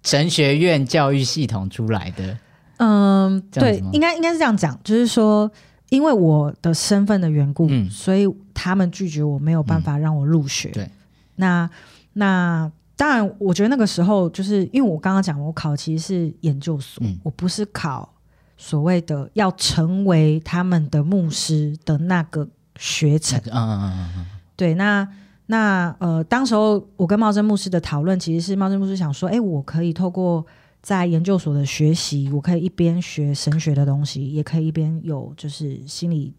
[0.03, 2.35] 神学院教育系统出来的。
[2.77, 5.49] 嗯，对，应该应该是这样讲，就是说，
[5.89, 10.69] 因为我的身份的缘故，所以他们拒绝我，没有办法让我入学。
[10.71, 10.89] 对，
[11.35, 11.69] 那
[12.13, 12.71] 那。
[12.95, 18.13] 当然，我觉得那个时候就是因为我刚刚讲，我考其实是研究所，我不是考
[18.57, 23.39] 所谓的要成为他们的牧师的那个学程。
[23.45, 24.25] 嗯嗯嗯嗯。
[24.55, 25.07] 对，那
[25.47, 30.45] 那呃，当时候我跟茂贞牧师的讨论，其实是茂贞牧师想说，哎，我可以透过
[30.83, 36.31] 在研究所的学习，我可以一边学神学的东西，也可以一边有就是心理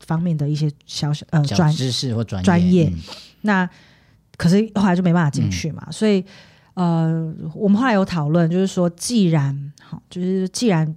[0.00, 2.92] 方面的一些小小呃专知识或专专业。
[3.40, 3.68] 那
[4.36, 6.24] 可是后来就没办法进去嘛，所以
[6.74, 10.94] 呃，我们后来有讨论，就是说，既然好，就是既然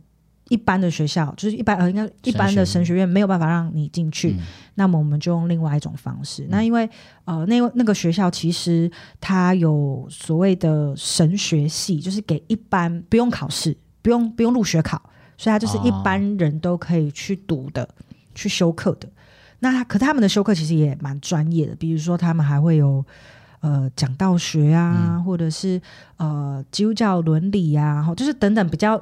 [0.50, 3.08] 一般的学校，就是一般呃，应该一般的神学院。
[3.08, 4.36] 没有办法让你进去，
[4.76, 6.46] 那么我们就用另外一种方式。
[6.50, 6.90] 那因为
[7.26, 15.02] 呃，那那个学校其实它有所谓的神学系，就是给一般不用考试、不用不用入学考，
[15.38, 17.88] 所以它就是一般人都可以去读的、
[18.36, 19.08] 去修课的。
[19.60, 23.06] 那可他们的修课其实也蛮专业的，比如说他们还会有
[23.60, 25.82] 呃讲道学啊，或者是
[26.18, 29.02] 呃基督教伦理呀，哈，就是等等比较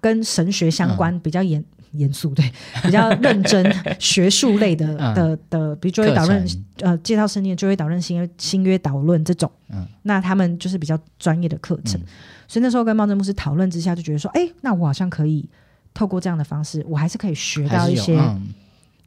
[0.00, 2.48] 跟神学相关、比较严严肃对，
[2.84, 6.46] 比较认真 学术类的的的，比如就会导论
[6.82, 12.00] 呃介绍圣经，就会导论新约新约导论这种，嗯，那他们就是比较专业的课程，
[12.46, 15.48] 所以那时候跟茂正牧师讨论之下，就觉得说，哎，那我好像可以
[15.92, 18.16] 透过这样的方式，我还是可以学到一些。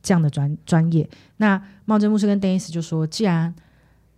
[0.04, 3.56] 这样的专专业，那茂贞牧师跟 Dennis 就说：“既然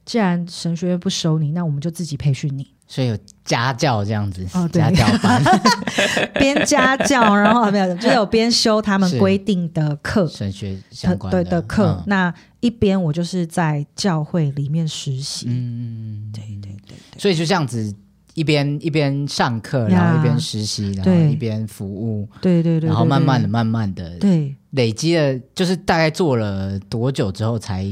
[0.04, 2.74] 既然神学院不收你，那我们就自己培训你。
[2.88, 5.44] 所以有家教这样子，哦，家教班，
[6.36, 12.04] 边家教，然后没有就有边修他们规定的课，神学相关的课。
[12.08, 15.46] 那一边我就是在教会里面实习。
[15.50, 17.20] 嗯，对对对对。
[17.20, 17.94] 所以就这样子。”
[18.36, 27.86] 一边一边上课，然后一边实习，然后一边服务，对对对，然后慢慢的、慢慢的，对，累积了，就是大概做了多久之后才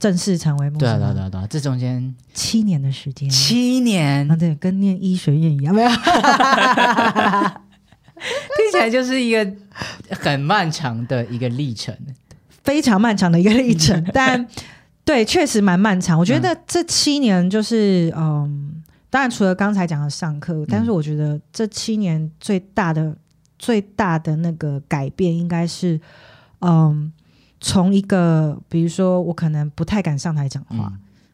[0.00, 0.68] 正式成为？
[0.70, 5.98] 对啊，对啊，对啊，这中间七年的时间，七年，啊，对，跟念医学院一样，没有，听
[8.72, 9.52] 起来就是一个
[10.10, 11.96] 很漫长的一个历程，
[12.64, 14.48] 非常漫长的一个历程， 但
[15.04, 16.18] 对，确实蛮漫长。
[16.18, 18.75] 我觉得这七年就是嗯。
[19.16, 23.16] 当然，除了刚才讲的上课，但是我觉得这七年最大的、
[23.58, 25.98] 最大的那个改变，应该是，
[26.58, 27.10] 嗯，
[27.58, 30.92] 从一个比如说我可能不太敢上台讲话，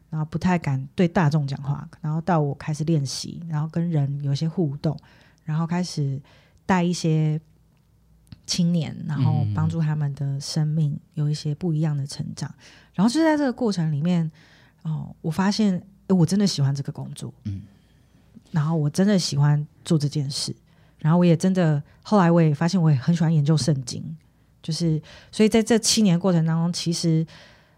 [0.09, 4.97] 然后不太敢对大众讲话，然后到我开始练习，然后跟人有一些互动，
[5.43, 6.21] 然后开始
[6.65, 7.37] 带一些
[8.47, 12.49] 青年，然后帮助他们的生命有一些不一样的成长，
[12.93, 14.31] 然后就在这个过程里面，
[14.83, 15.83] 哦，我发现。
[16.09, 17.61] 我真的喜欢这个工作，嗯，
[18.53, 20.55] 然后我真的喜欢做这件事，
[20.99, 24.01] 然后我也真的后来我也发现我也很喜欢研究圣经，
[24.61, 27.25] 就是所以在这七年过程当中，其实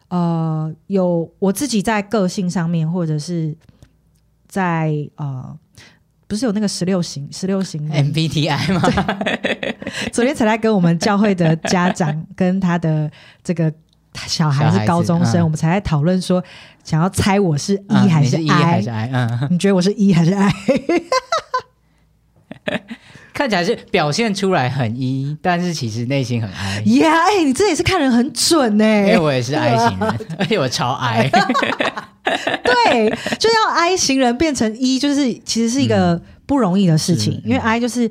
[0.10, 3.56] 呃有我自己在个性上面，或者是
[4.48, 5.58] 在呃
[6.28, 8.82] 不是有那个十六型十六型 MBTI 吗？
[10.12, 13.10] 昨天才来跟我们教会的家长跟他的
[13.44, 13.74] 这个。
[14.28, 16.42] 小孩是高中生，我们才在讨论说，
[16.86, 19.10] 想要猜我是 E 还是 I 还是 I？
[19.12, 20.54] 嗯，你觉得我是 E 还是 I？
[23.34, 26.82] 看起来是表现出来很 E，但是其实内心很 I。
[26.86, 28.86] 呀，哎，你这也是看人很准呢。
[28.86, 31.28] 因为我也是 I 型人， 而且我超 I。
[32.24, 38.08] 对，就要 I 型人变成 E，就是其实是一个不容易的事情，因为 I 就是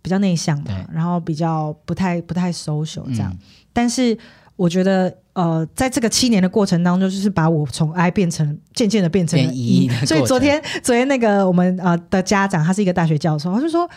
[0.00, 3.36] 比较内向嘛，然后比较不太不太 social 这样，
[3.72, 4.16] 但是。
[4.54, 9.90] 我觉得，呃，在这个七年的过程当中，就是把我从 I 变成渐渐的变成 E。
[10.06, 13.88] 所以昨天，昨天那个我们呃的家长，他是一个大学教授，他就说，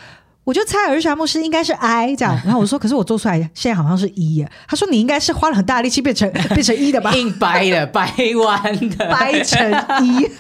[0.46, 2.40] 我就猜尔夏牧师应该是 I 这样。
[2.46, 4.46] 然后我说，可是我做出来现在好像是 E。
[4.68, 7.14] 他说，你应该是花了很大力气变成 变成 E 的吧？
[7.14, 8.10] 硬掰的，掰
[8.44, 10.32] 弯的，掰成 E，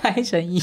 [0.00, 0.62] 掰成 E。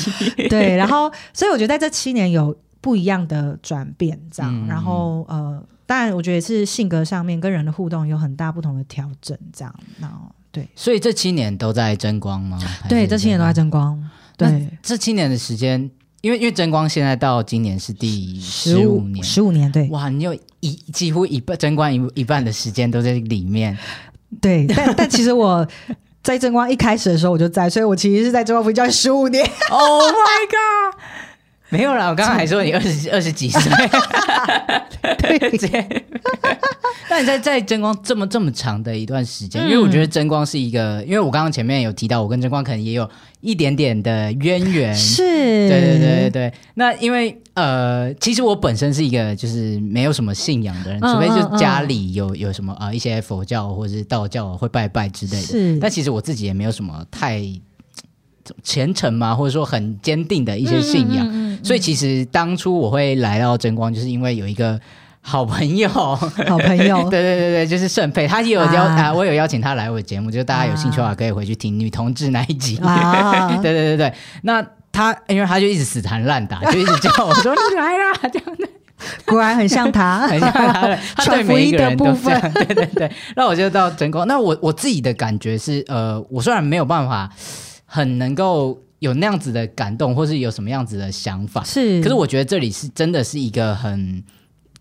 [0.50, 5.62] 对，然后所以我觉得在这七年有不一样的转变，这样，然后呃。
[5.88, 9.74] 当然，我觉得是性格上面跟人的互动有很大不同的调整，这样。
[10.00, 10.12] 那
[10.52, 12.60] 对，所以这七年都在争光吗？
[12.90, 13.98] 对，这七年都在争光。
[14.36, 15.80] 对，这七年的时间，
[16.22, 19.72] 因为因为争光现在到今年是第十五年，十五年。
[19.72, 23.78] 对，哇，你有一几乎一半争光一一半的时间都在里面。
[24.42, 25.66] 对，但但其实我
[26.22, 29.44] 在争光一开始的时候我就在，所以我其实是在争光福教十五年。
[29.72, 31.00] Oh my god！
[31.70, 33.62] 没有啦，我刚刚还说你二十二十几岁，
[35.18, 36.02] 对，
[37.10, 43.10] 那你在在真光这么这么长的一段时间，因为我觉得真光是一个，因为我刚刚前面有提到，我跟真光可能也有
[43.42, 45.24] 一点点的渊源，是，
[45.68, 46.30] 对对对对。
[46.30, 46.54] 对。
[46.76, 55.78] 那因为呃，其实我本身是一个就是没有什么信仰的人，除非就是家里有有什么呃一些佛教或者是道教会拜拜之类的，是。
[55.80, 57.44] 但其实我自己也没有什么太。
[58.64, 64.80] 虔诚嘛，或者说很坚定的一些信仰，所以其实当初我会来到真光，就是因为有一个
[65.22, 72.78] 好朋友， 好朋友， 对对对对，就是盛佩，他也有邀啊，我有邀请他来我的节目，就是大家有兴趣的话可以回去听女同志那一集，
[73.62, 78.68] 对对对对，那他因为他就一直死缠烂打，就一直叫我说你来啦这样的，
[79.26, 87.30] 果然很像他，很像他，他对每一个人都这样，对对对，那我就到真光，那我我自己的感觉是，呃，我虽然没有办法。
[87.90, 92.02] 很能够有那样子的感动，或是有什么样子的想法，是。
[92.04, 94.22] 可是我觉得这里是真的是一个很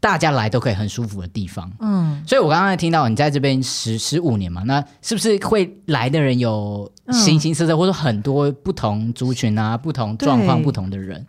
[0.00, 2.22] 大家来都可以很舒服的地方，嗯。
[2.26, 11.24] 所以我刚刚听到你在这边十十五年嘛，那是不是会来的人有形形色色，或者很多不同族群啊、不同状况、不同的人？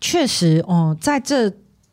[0.00, 1.46] 确实哦，在这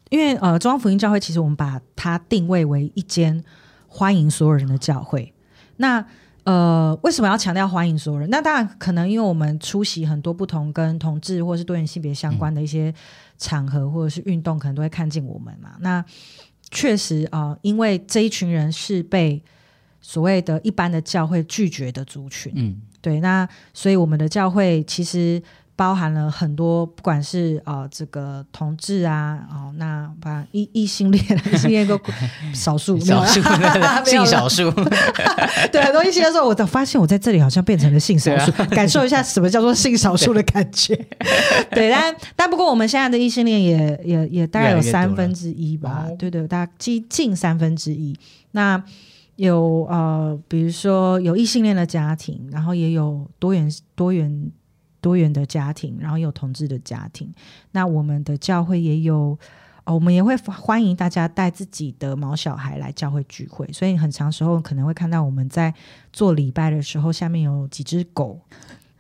[0.10, 3.44] 因为呃，中央福音教会其实我们把它定位为一间
[3.88, 5.34] 欢迎所有人的教会，
[5.78, 6.06] 那。
[6.44, 8.30] 呃，为什么要强调欢迎所有人？
[8.30, 12.94] 那当然，可能因为我们出席很多不同跟同志或是多元性别相关的一些
[13.38, 15.76] 场合或者是运动，可能都会看见我们嘛。
[15.80, 16.04] 那
[16.70, 19.42] 确实啊，因为这一群人是被
[20.02, 23.20] 所谓的一般的教会拒绝的族群，嗯，对。
[23.20, 25.42] 那所以我们的教会其实。
[25.76, 32.00] 包含了很多，不管是啊这个同志啊，哦，那把异异性恋，异性恋个
[32.54, 33.42] 少数， 少数
[34.06, 34.70] 性少数，
[35.72, 40.96] 对很多异性恋的时候，我发现我在这里好像变成了性少数，感受一下什么叫做性少数的感觉。
[41.72, 48.16] 对，但但不过我们现在的异性恋也也也大概有三分之一吧，对对，大概近近三分之一。
[48.52, 48.82] 那
[49.38, 54.52] 有呃，比如说有异性恋的家庭，然后也有多元多元。
[55.04, 57.30] 多元的家庭，然后有同志的家庭。
[57.72, 59.38] 那我们的教会也有，
[59.84, 63.70] 哦，我们也会欢迎大家带自己的毛小孩来教会聚会。
[63.74, 65.74] 所以很长时候可能会看到我们在
[66.14, 68.40] 做礼拜的时候，下面有几只狗。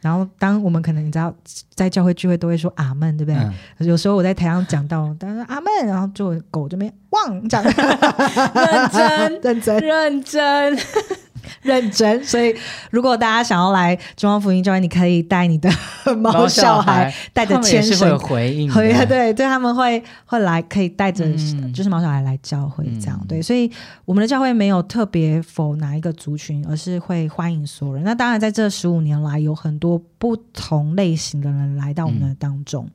[0.01, 1.33] 然后当我们可能你知道
[1.73, 3.87] 在教会聚会都会说阿门，对不对？
[3.87, 10.77] 有时候我在台上讲到，但是阿门，然后就狗这边汪讲， 认真认真认真。
[11.61, 12.55] 认真，所以
[12.91, 15.69] 如果大家想要来中央福音教会，你可以带你的
[16.17, 21.25] 毛小孩，带着牵绳回应， 对对对，他们会会来，可以带着
[21.73, 23.19] 就是毛小孩来教会这样。
[23.27, 23.71] 对，所以
[24.05, 28.03] 我们的教会没有特别否哪一个族群，而是会欢迎所有人。
[28.03, 32.89] 那当然，在这十五年来，有很多不同类型的人来到我们的当中。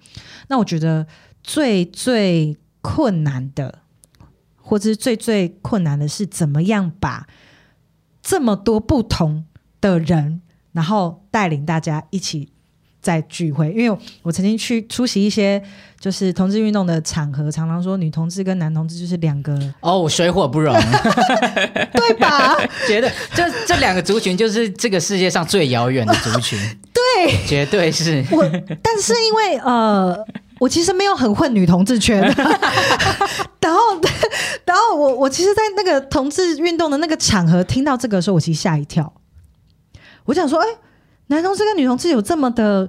[0.49, 1.07] 那我觉得
[1.43, 3.79] 最最困难的，
[4.61, 7.27] 或者是最最困难的是，怎么样把
[8.23, 9.45] 这么多不同
[9.81, 10.41] 的人，
[10.73, 12.49] 然后带领大家一起
[13.01, 15.63] 在聚会，因为我曾经去出席一些
[16.01, 20.75] 就是同志运动的场合，常常说女同志跟男同志就是两个哦，水火不容，
[21.93, 22.57] 对吧？
[22.87, 26.59] 觉得这这两个族群就是这个世界上最遥远的族群，
[26.93, 28.25] 对，绝对是。
[28.31, 28.43] 我。
[28.83, 30.27] 但是因为呃，
[30.59, 32.21] 我其实没有很混女同志圈，
[33.61, 33.81] 然后
[34.65, 39.13] 然后我我其实，在那个同志运动的那个场合听到这个时候，我其实吓一跳，
[40.25, 40.67] 我想说，哎。
[41.31, 42.89] 男同志跟女同志有这么的，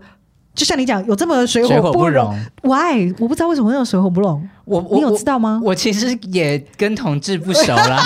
[0.56, 3.14] 就像你讲，有这么水火不容？Why？
[3.20, 4.48] 我不知道为什么会有水火不容。
[4.64, 5.60] 我你有知道吗？
[5.62, 8.02] 我其实也跟同志不熟啦，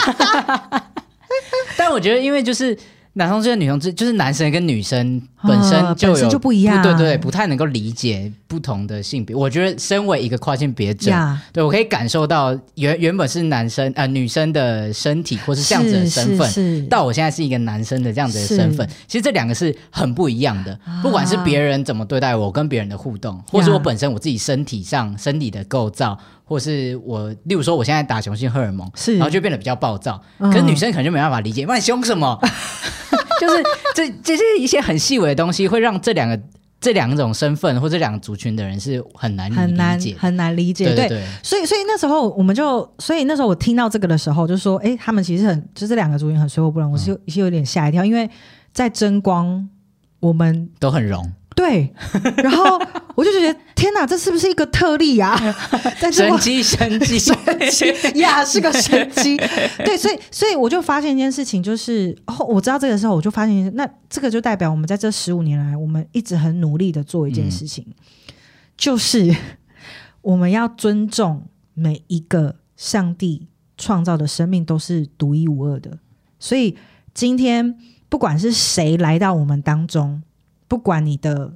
[1.78, 2.76] 但我觉得，因为就是。
[3.16, 9.36] 男同志跟女同志，就是男生跟女生本身就有就不一样，对对，不太能够理解不同的性别。
[9.36, 11.12] 我觉得身为一个跨性别者，
[11.52, 20.80] 对我可以感受到原原本是男生呃女生的身体或是这样子的身份，到我现在是一个男生的这样子的身份，其实这两个是很不一样的。
[21.04, 26.18] 不管是别人怎么对待我，跟别人的互动，或是我本身我自己身体上身体的构造。
[26.44, 30.22] 或是我，例如说，我现在打雄性荷尔蒙，是，然后就变得比较暴躁。
[30.40, 32.40] 可是女生可能就没办法理解，那你凶什么？
[33.42, 33.64] 就是
[33.96, 36.40] 这这些一些很细微的东西，会让这两个
[36.80, 40.94] 这两种身份或这两个族群的人是很难很难很难理解。
[40.94, 41.08] 对，
[41.42, 46.92] 所以所以那时候我们就，所以那时候我听到这个的时候，就说，哎，他们其实很，就这两个族群很水火不容。
[46.92, 48.30] 我是有是有点吓一跳，因为
[48.72, 49.68] 在争光，
[50.20, 51.30] 我们都很容。
[51.56, 51.94] 对，
[52.38, 52.80] 然后
[53.16, 55.38] 我就觉得 天哪，这是不是一个特例呀？
[56.12, 57.34] 神机，神机， 神
[57.70, 59.38] 机呀，是个神机。
[59.86, 67.86] 对，所以，所以我就发现一件事情，就是哦，我知道这个时候，我就发现，那这个就代表我们在这十五年来，我们一直很努力的做一件事情，
[68.76, 69.36] 就是
[70.22, 71.44] 我们要尊重
[71.74, 73.48] 每一个上帝
[73.78, 76.00] 创造的生命都是独一无二的。
[76.40, 76.76] 所以
[77.14, 77.78] 今天
[78.10, 80.24] 不管是谁来到我们当中。
[80.74, 81.54] 不管你的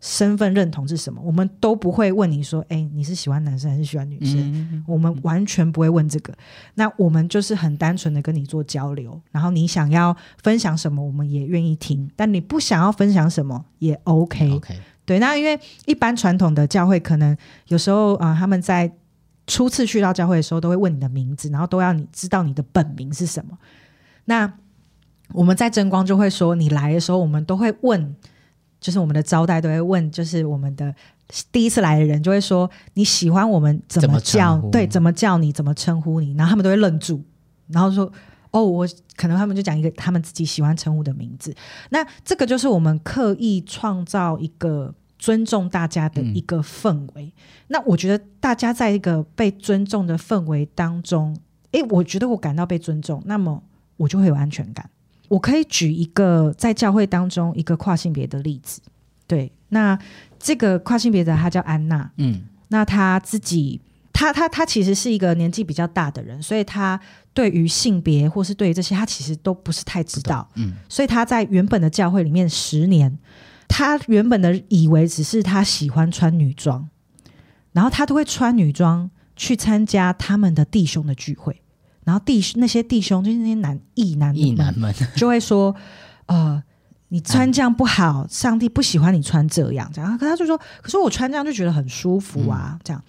[0.00, 6.32] 身份认同是什么，我们都不会问你说：“哎，你是喜欢男生还是喜欢女生？”我们完全不会问这个。
[6.74, 12.08] 那我们就是很单纯的跟你做交流，然后你想要分享什么，我们也愿意听。
[12.14, 14.52] 但你不想要分享什么也 OK。
[14.52, 15.18] OK，对。
[15.18, 17.36] 那因为一般传统的教会，可能
[17.66, 18.88] 有时候啊，他们在
[19.48, 23.58] 初次去到教会的时候，都会问你的名字，然后都要你知道你的本名是什么。
[24.26, 24.52] 那
[25.32, 28.14] 我们在争光就会说，你来的时候，我们都会问。
[28.84, 30.94] 就是我们的招待都会问，就是我们的
[31.50, 34.58] 第一次来的人就会说你喜欢我们怎么叫？
[34.70, 35.50] 对，怎么叫你？
[35.50, 36.34] 怎么称呼你？
[36.34, 37.24] 然后他们都会愣住，
[37.68, 38.12] 然后说
[38.52, 41.54] ：“哦，我可能他们就讲一个他们自己喜欢称呼的名字。”
[41.88, 47.32] 那这个就是我们刻意创造一个尊重大家的一个氛围。
[47.68, 51.34] 那我觉得大家在一个被尊重的氛围当中，
[51.72, 53.62] 诶，我觉得我感到被尊重，那么
[53.96, 54.90] 我就会有安全感。
[55.28, 58.80] 我可以举一个在教会当中一个跨性别的例子，
[59.26, 59.98] 对，那
[60.38, 63.80] 这个跨性别的他叫安娜，嗯，那他自己，
[64.12, 67.00] 他他他其实是一个年纪比较大的人，所以他
[67.32, 73.18] 对于性别或是对于这些，他其实都不是太知道，嗯，所以他在原本的教会里面十年，
[73.66, 76.88] 他原本的以为只是他喜欢穿女装，
[77.72, 81.62] 然后他都会穿女装去参加他们的弟兄的聚会。
[82.04, 85.74] 然后弟那些弟兄就是那些男异男异男们 就会说，
[86.26, 86.62] 呃，
[87.08, 90.18] 你穿这样不好，上帝不喜欢你穿这样，这样。
[90.18, 93.02] 可他就说，可是我穿这样就觉得很舒服啊，这样。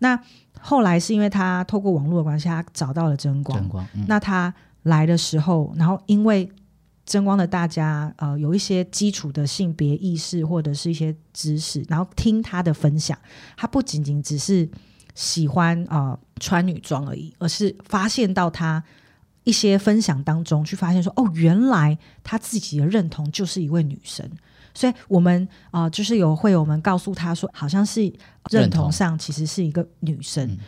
[0.00, 0.20] 那
[0.60, 3.58] 后来是因为他透过网络的关系，他找到了真光。
[3.58, 3.86] 真光。
[4.08, 6.50] 那他来的时候，然后因为
[7.06, 13.16] 真光的大家呃有一些基础的性别意识或者是一些知识，然后听他的分享，
[13.56, 14.68] 他不仅仅只是。
[15.14, 18.82] 喜欢啊穿女装而已，而是发现到他
[19.44, 24.28] 一些分享当中去发现说，哦，原来他自己的认同就是一位女生，
[24.74, 28.12] 所以我们啊就是有会我们告诉他说，好像是
[28.50, 30.58] 认同上其实是一个女生。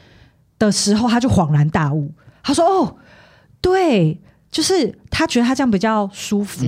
[0.58, 2.12] 的时候，他就恍然大悟，
[2.42, 2.96] 他说，哦，
[3.60, 4.20] 对，
[4.50, 6.64] 就是他觉得他这样比较舒服，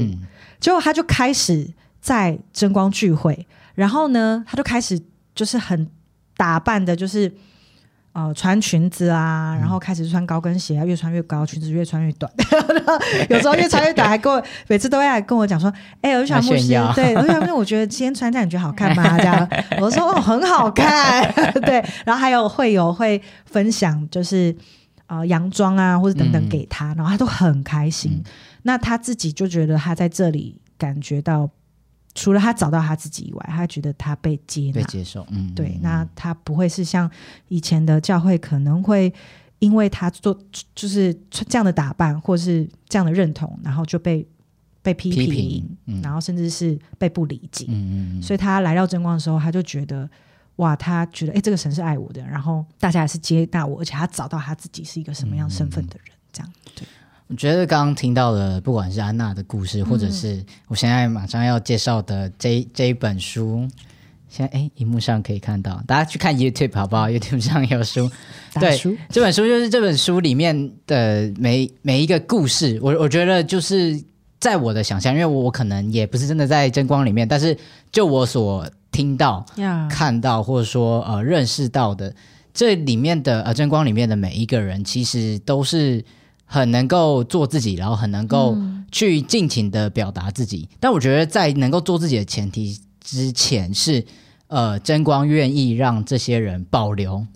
[0.60, 1.68] 结果他就开始
[2.00, 5.00] 在争光聚会，然后呢，他就开始
[5.34, 5.88] 就是很
[6.36, 7.32] 打扮的，就是。
[8.14, 12.30] 呃，穿裙子啊，然后开始穿高跟鞋啊，越穿越高，裙子越穿越短，
[13.28, 19.48] 有时候越穿越短， 还跟我每次都会来跟我讲说：“哎，有小牧师，对，有小牧师，我觉得今天穿这样你觉得好看吗？”这样，
[19.80, 21.28] 我说：“哦，很好看。
[21.66, 24.54] ”对，然后还有会有会分享，就是
[25.08, 28.22] 呃洋装啊或者等等给他，然后他都很开心。
[28.62, 31.50] 那他自己就觉得他在这里感觉到。
[32.14, 35.26] 除了他找到他自己以外，他觉得他被接纳、被接受。
[35.30, 35.78] 嗯，对。
[35.82, 37.10] 那他不会是像
[37.48, 39.12] 以前的教会，可能会
[39.58, 40.38] 因为他做
[40.74, 44.26] 就是这样的打扮，或是这样的认同，然后就被
[44.80, 47.66] 被批评，然后甚至是被不理解。
[47.68, 50.08] 嗯嗯所以他来到真光的时候，他就觉得
[50.56, 56.86] 哇，他觉得哎，这个神是爱我的，然后大家也是接纳我，而且他找到他自己是一个什么样身份的人，这样对。
[57.26, 63.66] 我觉得刚刚听到的，不管是安娜的故事，或者是我现在马上要介绍的这这一本书，
[64.28, 68.10] 现在哎，荧幕上可以看到，大家去看 YouTube 好不好？YouTube 上有书，
[68.60, 73.98] 对，这本书就是这本书里面的每每一个故事，我我觉得就是
[74.38, 77.56] 在我的想象，因为我可能也不是真的在真光里面，但是
[77.90, 79.44] 就我所听到、
[79.90, 82.14] 看到或者说呃认识到的，
[82.52, 86.04] 这里面的呃真光里面的每一个人，其实都是。
[86.44, 88.56] 很能够做自己，然后很能够
[88.92, 90.68] 去尽情的表达自己。
[90.78, 94.04] 但我觉得，在能够做自己的前提之前，是
[94.46, 97.26] 呃，真光愿意让这些人保留。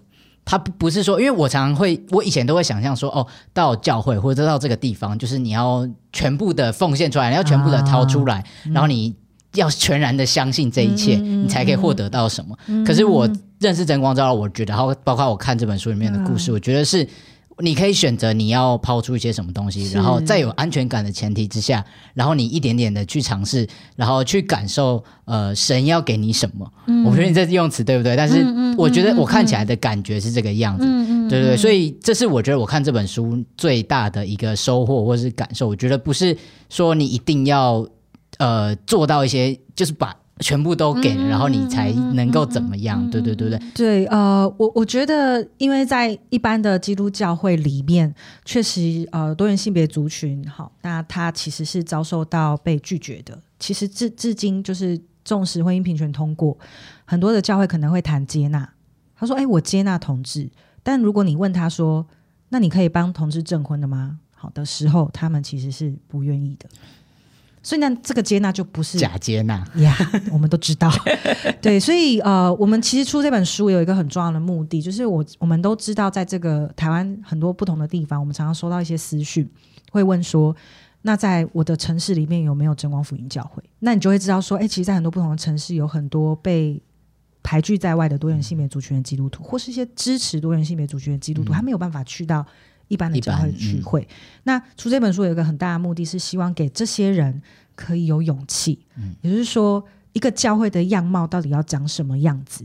[0.44, 9.14] 他不不是说，因为我常常会，我以前都会想象说，哦，到教会或者到这个地方，就是你要全部的奉献出来，你要全部的掏出来，然后你
[9.54, 12.56] 要全然的相信这一切，你才可以获得到什么。
[12.84, 13.28] 可是我
[13.58, 17.06] 认识真光之后，我觉得，然后包括我看这本书里面的故事，我觉得是。
[17.60, 21.84] 你可以选择你要抛出一些什么东西，然后在有安全感的前提之下，
[22.14, 26.70] 然后你一点点的去尝试，然后去感受，呃，神要给你什么？
[27.04, 28.16] 我觉得你这用词对不对？
[28.16, 28.44] 但是
[28.76, 30.84] 我觉得我看起来的感觉是这个样子，
[31.28, 35.66] 对对对，所以这是我觉得我看这本书最大的一个收获或是感受。
[35.66, 36.36] 我觉得不是
[36.68, 37.86] 说你一定要
[38.38, 40.14] 呃做到一些，就是把。
[40.40, 43.08] 全部都给，然后你才能够怎么样？
[43.10, 44.06] 对对对对对。
[44.06, 48.14] 呃，我我觉得，因为在一般的基督教会里面，
[48.44, 53.38] 确实呃多元性别族群，好，那他其实是遭受到被拒绝的。
[53.58, 56.56] 其实至至今，就是重视婚姻平权通过，
[57.04, 58.68] 很多的教会可能会谈接纳。
[59.16, 60.48] 他说：“哎，我接纳同志，
[60.82, 62.06] 但如果你问他说，
[62.50, 66.68] 那你可以帮同志证婚的吗？”好的时候，他们其实是不愿意的。
[67.62, 69.96] 所以呢，这个接纳就不是假接纳呀，
[70.32, 70.90] 我们都知道。
[71.60, 79.48] 对，所以呃，我们其实出这本书有一个很重要的目的，就是我我们都知道，在这个台湾很多不同的地方，我们常常收到一些私讯，
[79.90, 80.54] 会问说，
[81.02, 83.62] 那在我的城市里面有没有真光福音教会？
[83.80, 86.80] 那你就会知道说，哎，其实，在很多不同的城市，有很多被
[87.42, 92.46] 排拒在外的多元性别族群的基督徒，或是一些支持多元性别族群的基督徒，他没有办法去到。
[92.88, 94.06] 一般的教会聚会，
[94.44, 97.40] 那出这本书有一个很大的目的是希望给这些人
[97.74, 99.84] 可以有勇气，嗯，也就是说，
[100.14, 102.64] 一个教会的样貌到底要长什么样子？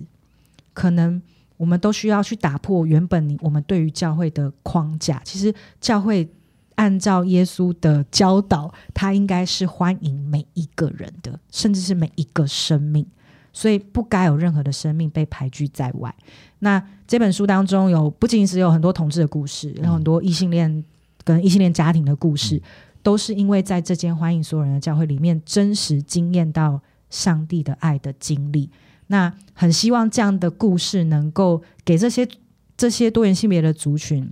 [0.74, 1.22] 可能
[1.58, 5.22] 我们都需要去打破原本你我们对于教会的框架。
[5.24, 6.28] 其实教会
[6.76, 13.06] 按照耶稣的教导，他应该是欢迎每一个人的，甚至是每一个生命。
[13.54, 16.14] 所以不该有任何的生命被排拒在外。
[16.60, 20.84] 那这本书当中有不仅是有很多同志的故事，有很多异性恋
[21.24, 22.62] 跟异性恋家庭的故事，
[23.04, 28.70] 都是因为在这间欢迎所有人的教会里面，真实经验到上帝的爱的经历。
[29.08, 32.28] 那很希望这样的故事能够给这些
[32.76, 34.28] 这些多元性别的族群，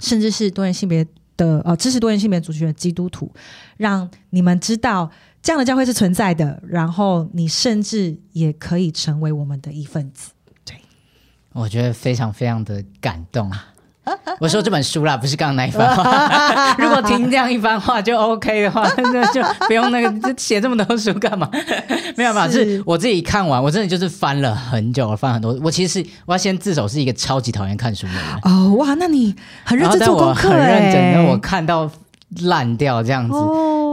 [0.00, 3.32] 甚至是多元性别的呃支持多元性别族群的基督徒，
[3.78, 5.10] 让你们知道。
[5.42, 10.30] 这样的教会是存在的，然后你甚至也可以成为我们的一份子。
[10.64, 10.76] 对，
[11.52, 13.66] 我觉得非常非常的感动啊。
[14.40, 16.74] 我说这本书啦，不是刚刚那一番话。
[16.78, 21.48] 如果听这样一番话就 OK 的话，那就不用那个写这么多书干嘛？
[22.16, 25.56] 没有办法，是我自己看完，我真的就是翻了很久，翻很多。
[25.62, 28.22] 我其实我要先自首，是一个超级讨厌看书的人。
[28.42, 29.34] 哦，哇，那你
[29.64, 31.88] 很认真做功课，很认真，我看到
[32.42, 33.36] 烂掉这样子，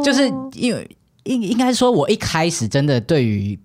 [0.03, 0.87] 就是因为。
[1.29, 3.57] 应应该说，我一开始真的对于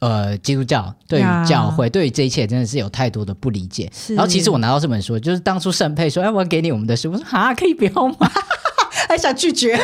[0.00, 3.90] 呃基督教、对于教会、对于这一切，真的是有太多的不理解。
[4.08, 8.30] 然后，其实我拿到这本书，就是当初圣佩说：“哎，我要给你我们的书。”我说：“啊，可以不要吗？”
[9.08, 9.78] 还想拒绝？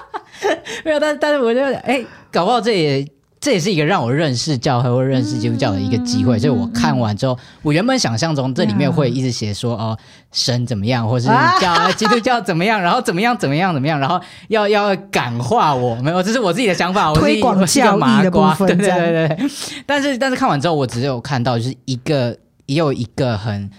[0.84, 3.15] 没有，但但是我觉得，哎，搞不好这也。
[3.46, 9.96] 这也是一个让我认识教会或认识基督教的一个机会，所以我看完之后，我原本想象中这里面会一直写说哦，
[10.32, 11.28] 神怎么样，或是
[11.60, 19.50] 教 基督教怎么样，然后怎么样怎么样怎么样，然后要要感化我，没有，这是我自己的想法，我推广教义的部分，对对对。
[19.86, 22.36] 但是但是看完之后，我只有看到就是一个
[22.66, 23.70] 也有一个很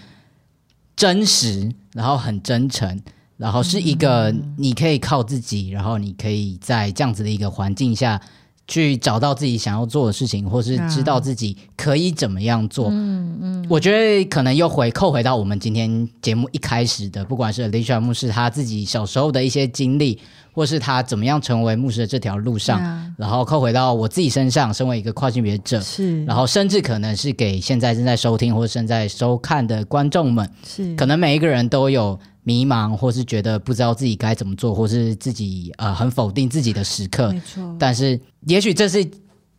[0.96, 2.98] 真实，然后很真诚，
[3.36, 8.18] 然后是一个你可以靠自己，然后你可以在这样子的一个环境下。
[8.68, 12.90] 去找到自己想要做的事情，或是知道自己可以怎么样做。
[12.90, 20.20] 嗯嗯，我觉得可能又回扣回到我们今天节目一开始的，不管是 Alicia 牧师他自己小时候的一些经历，
[20.52, 22.78] 或是他怎么样成为牧师的这条路上，
[23.16, 32.20] 然后扣回到我自己身上，身为一个跨性别者，是，然后甚至可能是给现在正在收听或正在收看的观众们，是，可能每一个人都有。
[32.48, 37.30] 迷茫，或是觉得不知道自己该怎么做，或是自己呃很否定自己的时刻。
[37.30, 37.76] 没错。
[37.78, 39.06] 但是也许这是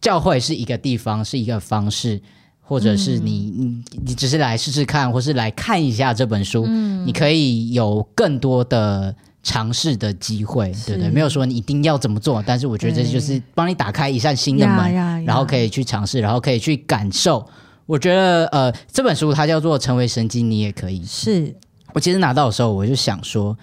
[0.01, 2.19] 教会是一个地方，是一个方式，
[2.59, 6.65] 或者是你你你只是来试试看，或是来看一下这本书，
[7.05, 9.15] 你可以有更多的。
[9.41, 11.09] 尝试的机会，对不对？
[11.09, 17.47] 没有说你一定要怎么做，但是我觉得这就是帮你打开一扇新的门，然后可以去尝试，然后可以去感受。
[17.85, 21.05] 我觉得，呃，这本书它叫做《成为神经》，你也可以。
[21.05, 21.55] 是
[21.93, 23.57] 我其实拿到的时候，我就想说，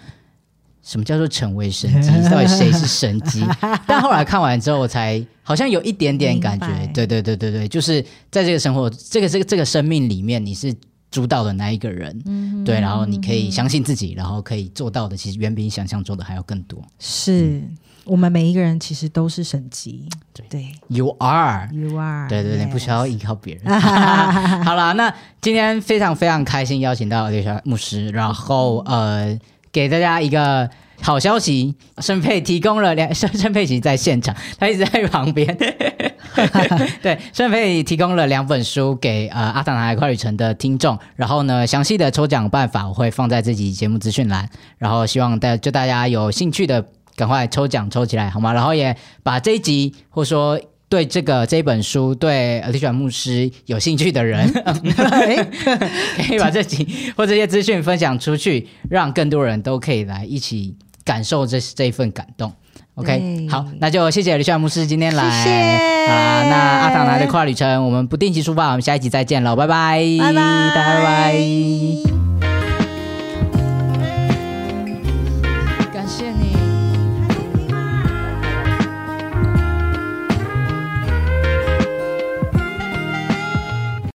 [0.82, 2.10] 什么叫做成为神机？
[2.30, 3.44] 到底谁是神机？
[3.86, 6.66] 但后来看完之后，我才好像有一点点感觉。
[6.94, 10.74] 对对对对对，就是在这个生活，这个这个这个生命里面，你是。
[11.08, 16.82] 主导的那一个人，对，然后你可以相信自己，然后可以做到的，其实远比你想象中的还要更多。
[16.98, 17.62] 是
[18.06, 20.08] 我们每一个人其实都是神级，
[20.48, 23.80] 对，You are，You are，对对对，不需要依靠别人。
[24.64, 29.38] 好了，那今天非常非常开心邀请到刘小牧师，然后呃，
[29.70, 30.70] 给大家一个。
[31.02, 35.46] 好消息，盛佩提供了两，盛 盛佩其实在现场，他一直在旁边。
[37.02, 44.48] 对，盛佩提供了两本书给呃阿塔拿海快旅程的听众，然后呢，详细的抽奖办法我会放在这集节目资讯栏，
[44.78, 46.82] 然后希望大就大家有兴趣的
[47.16, 48.52] 赶快抽奖抽起来好吗？
[48.52, 54.46] 然后也把这一集或者说对这个这本书对李选牧师有兴趣的人，
[56.28, 60.76] 可以把这集或这些资讯分享出去，让更多人都可以来一起。
[61.06, 62.52] 感受这这一份感动
[62.96, 72.15] ，OK，好，那就谢谢李炫牧师今天来，好啦，那阿唐来的跨旅程，我们不定期出发，我们下一集再见喽，拜拜，拜拜，拜拜。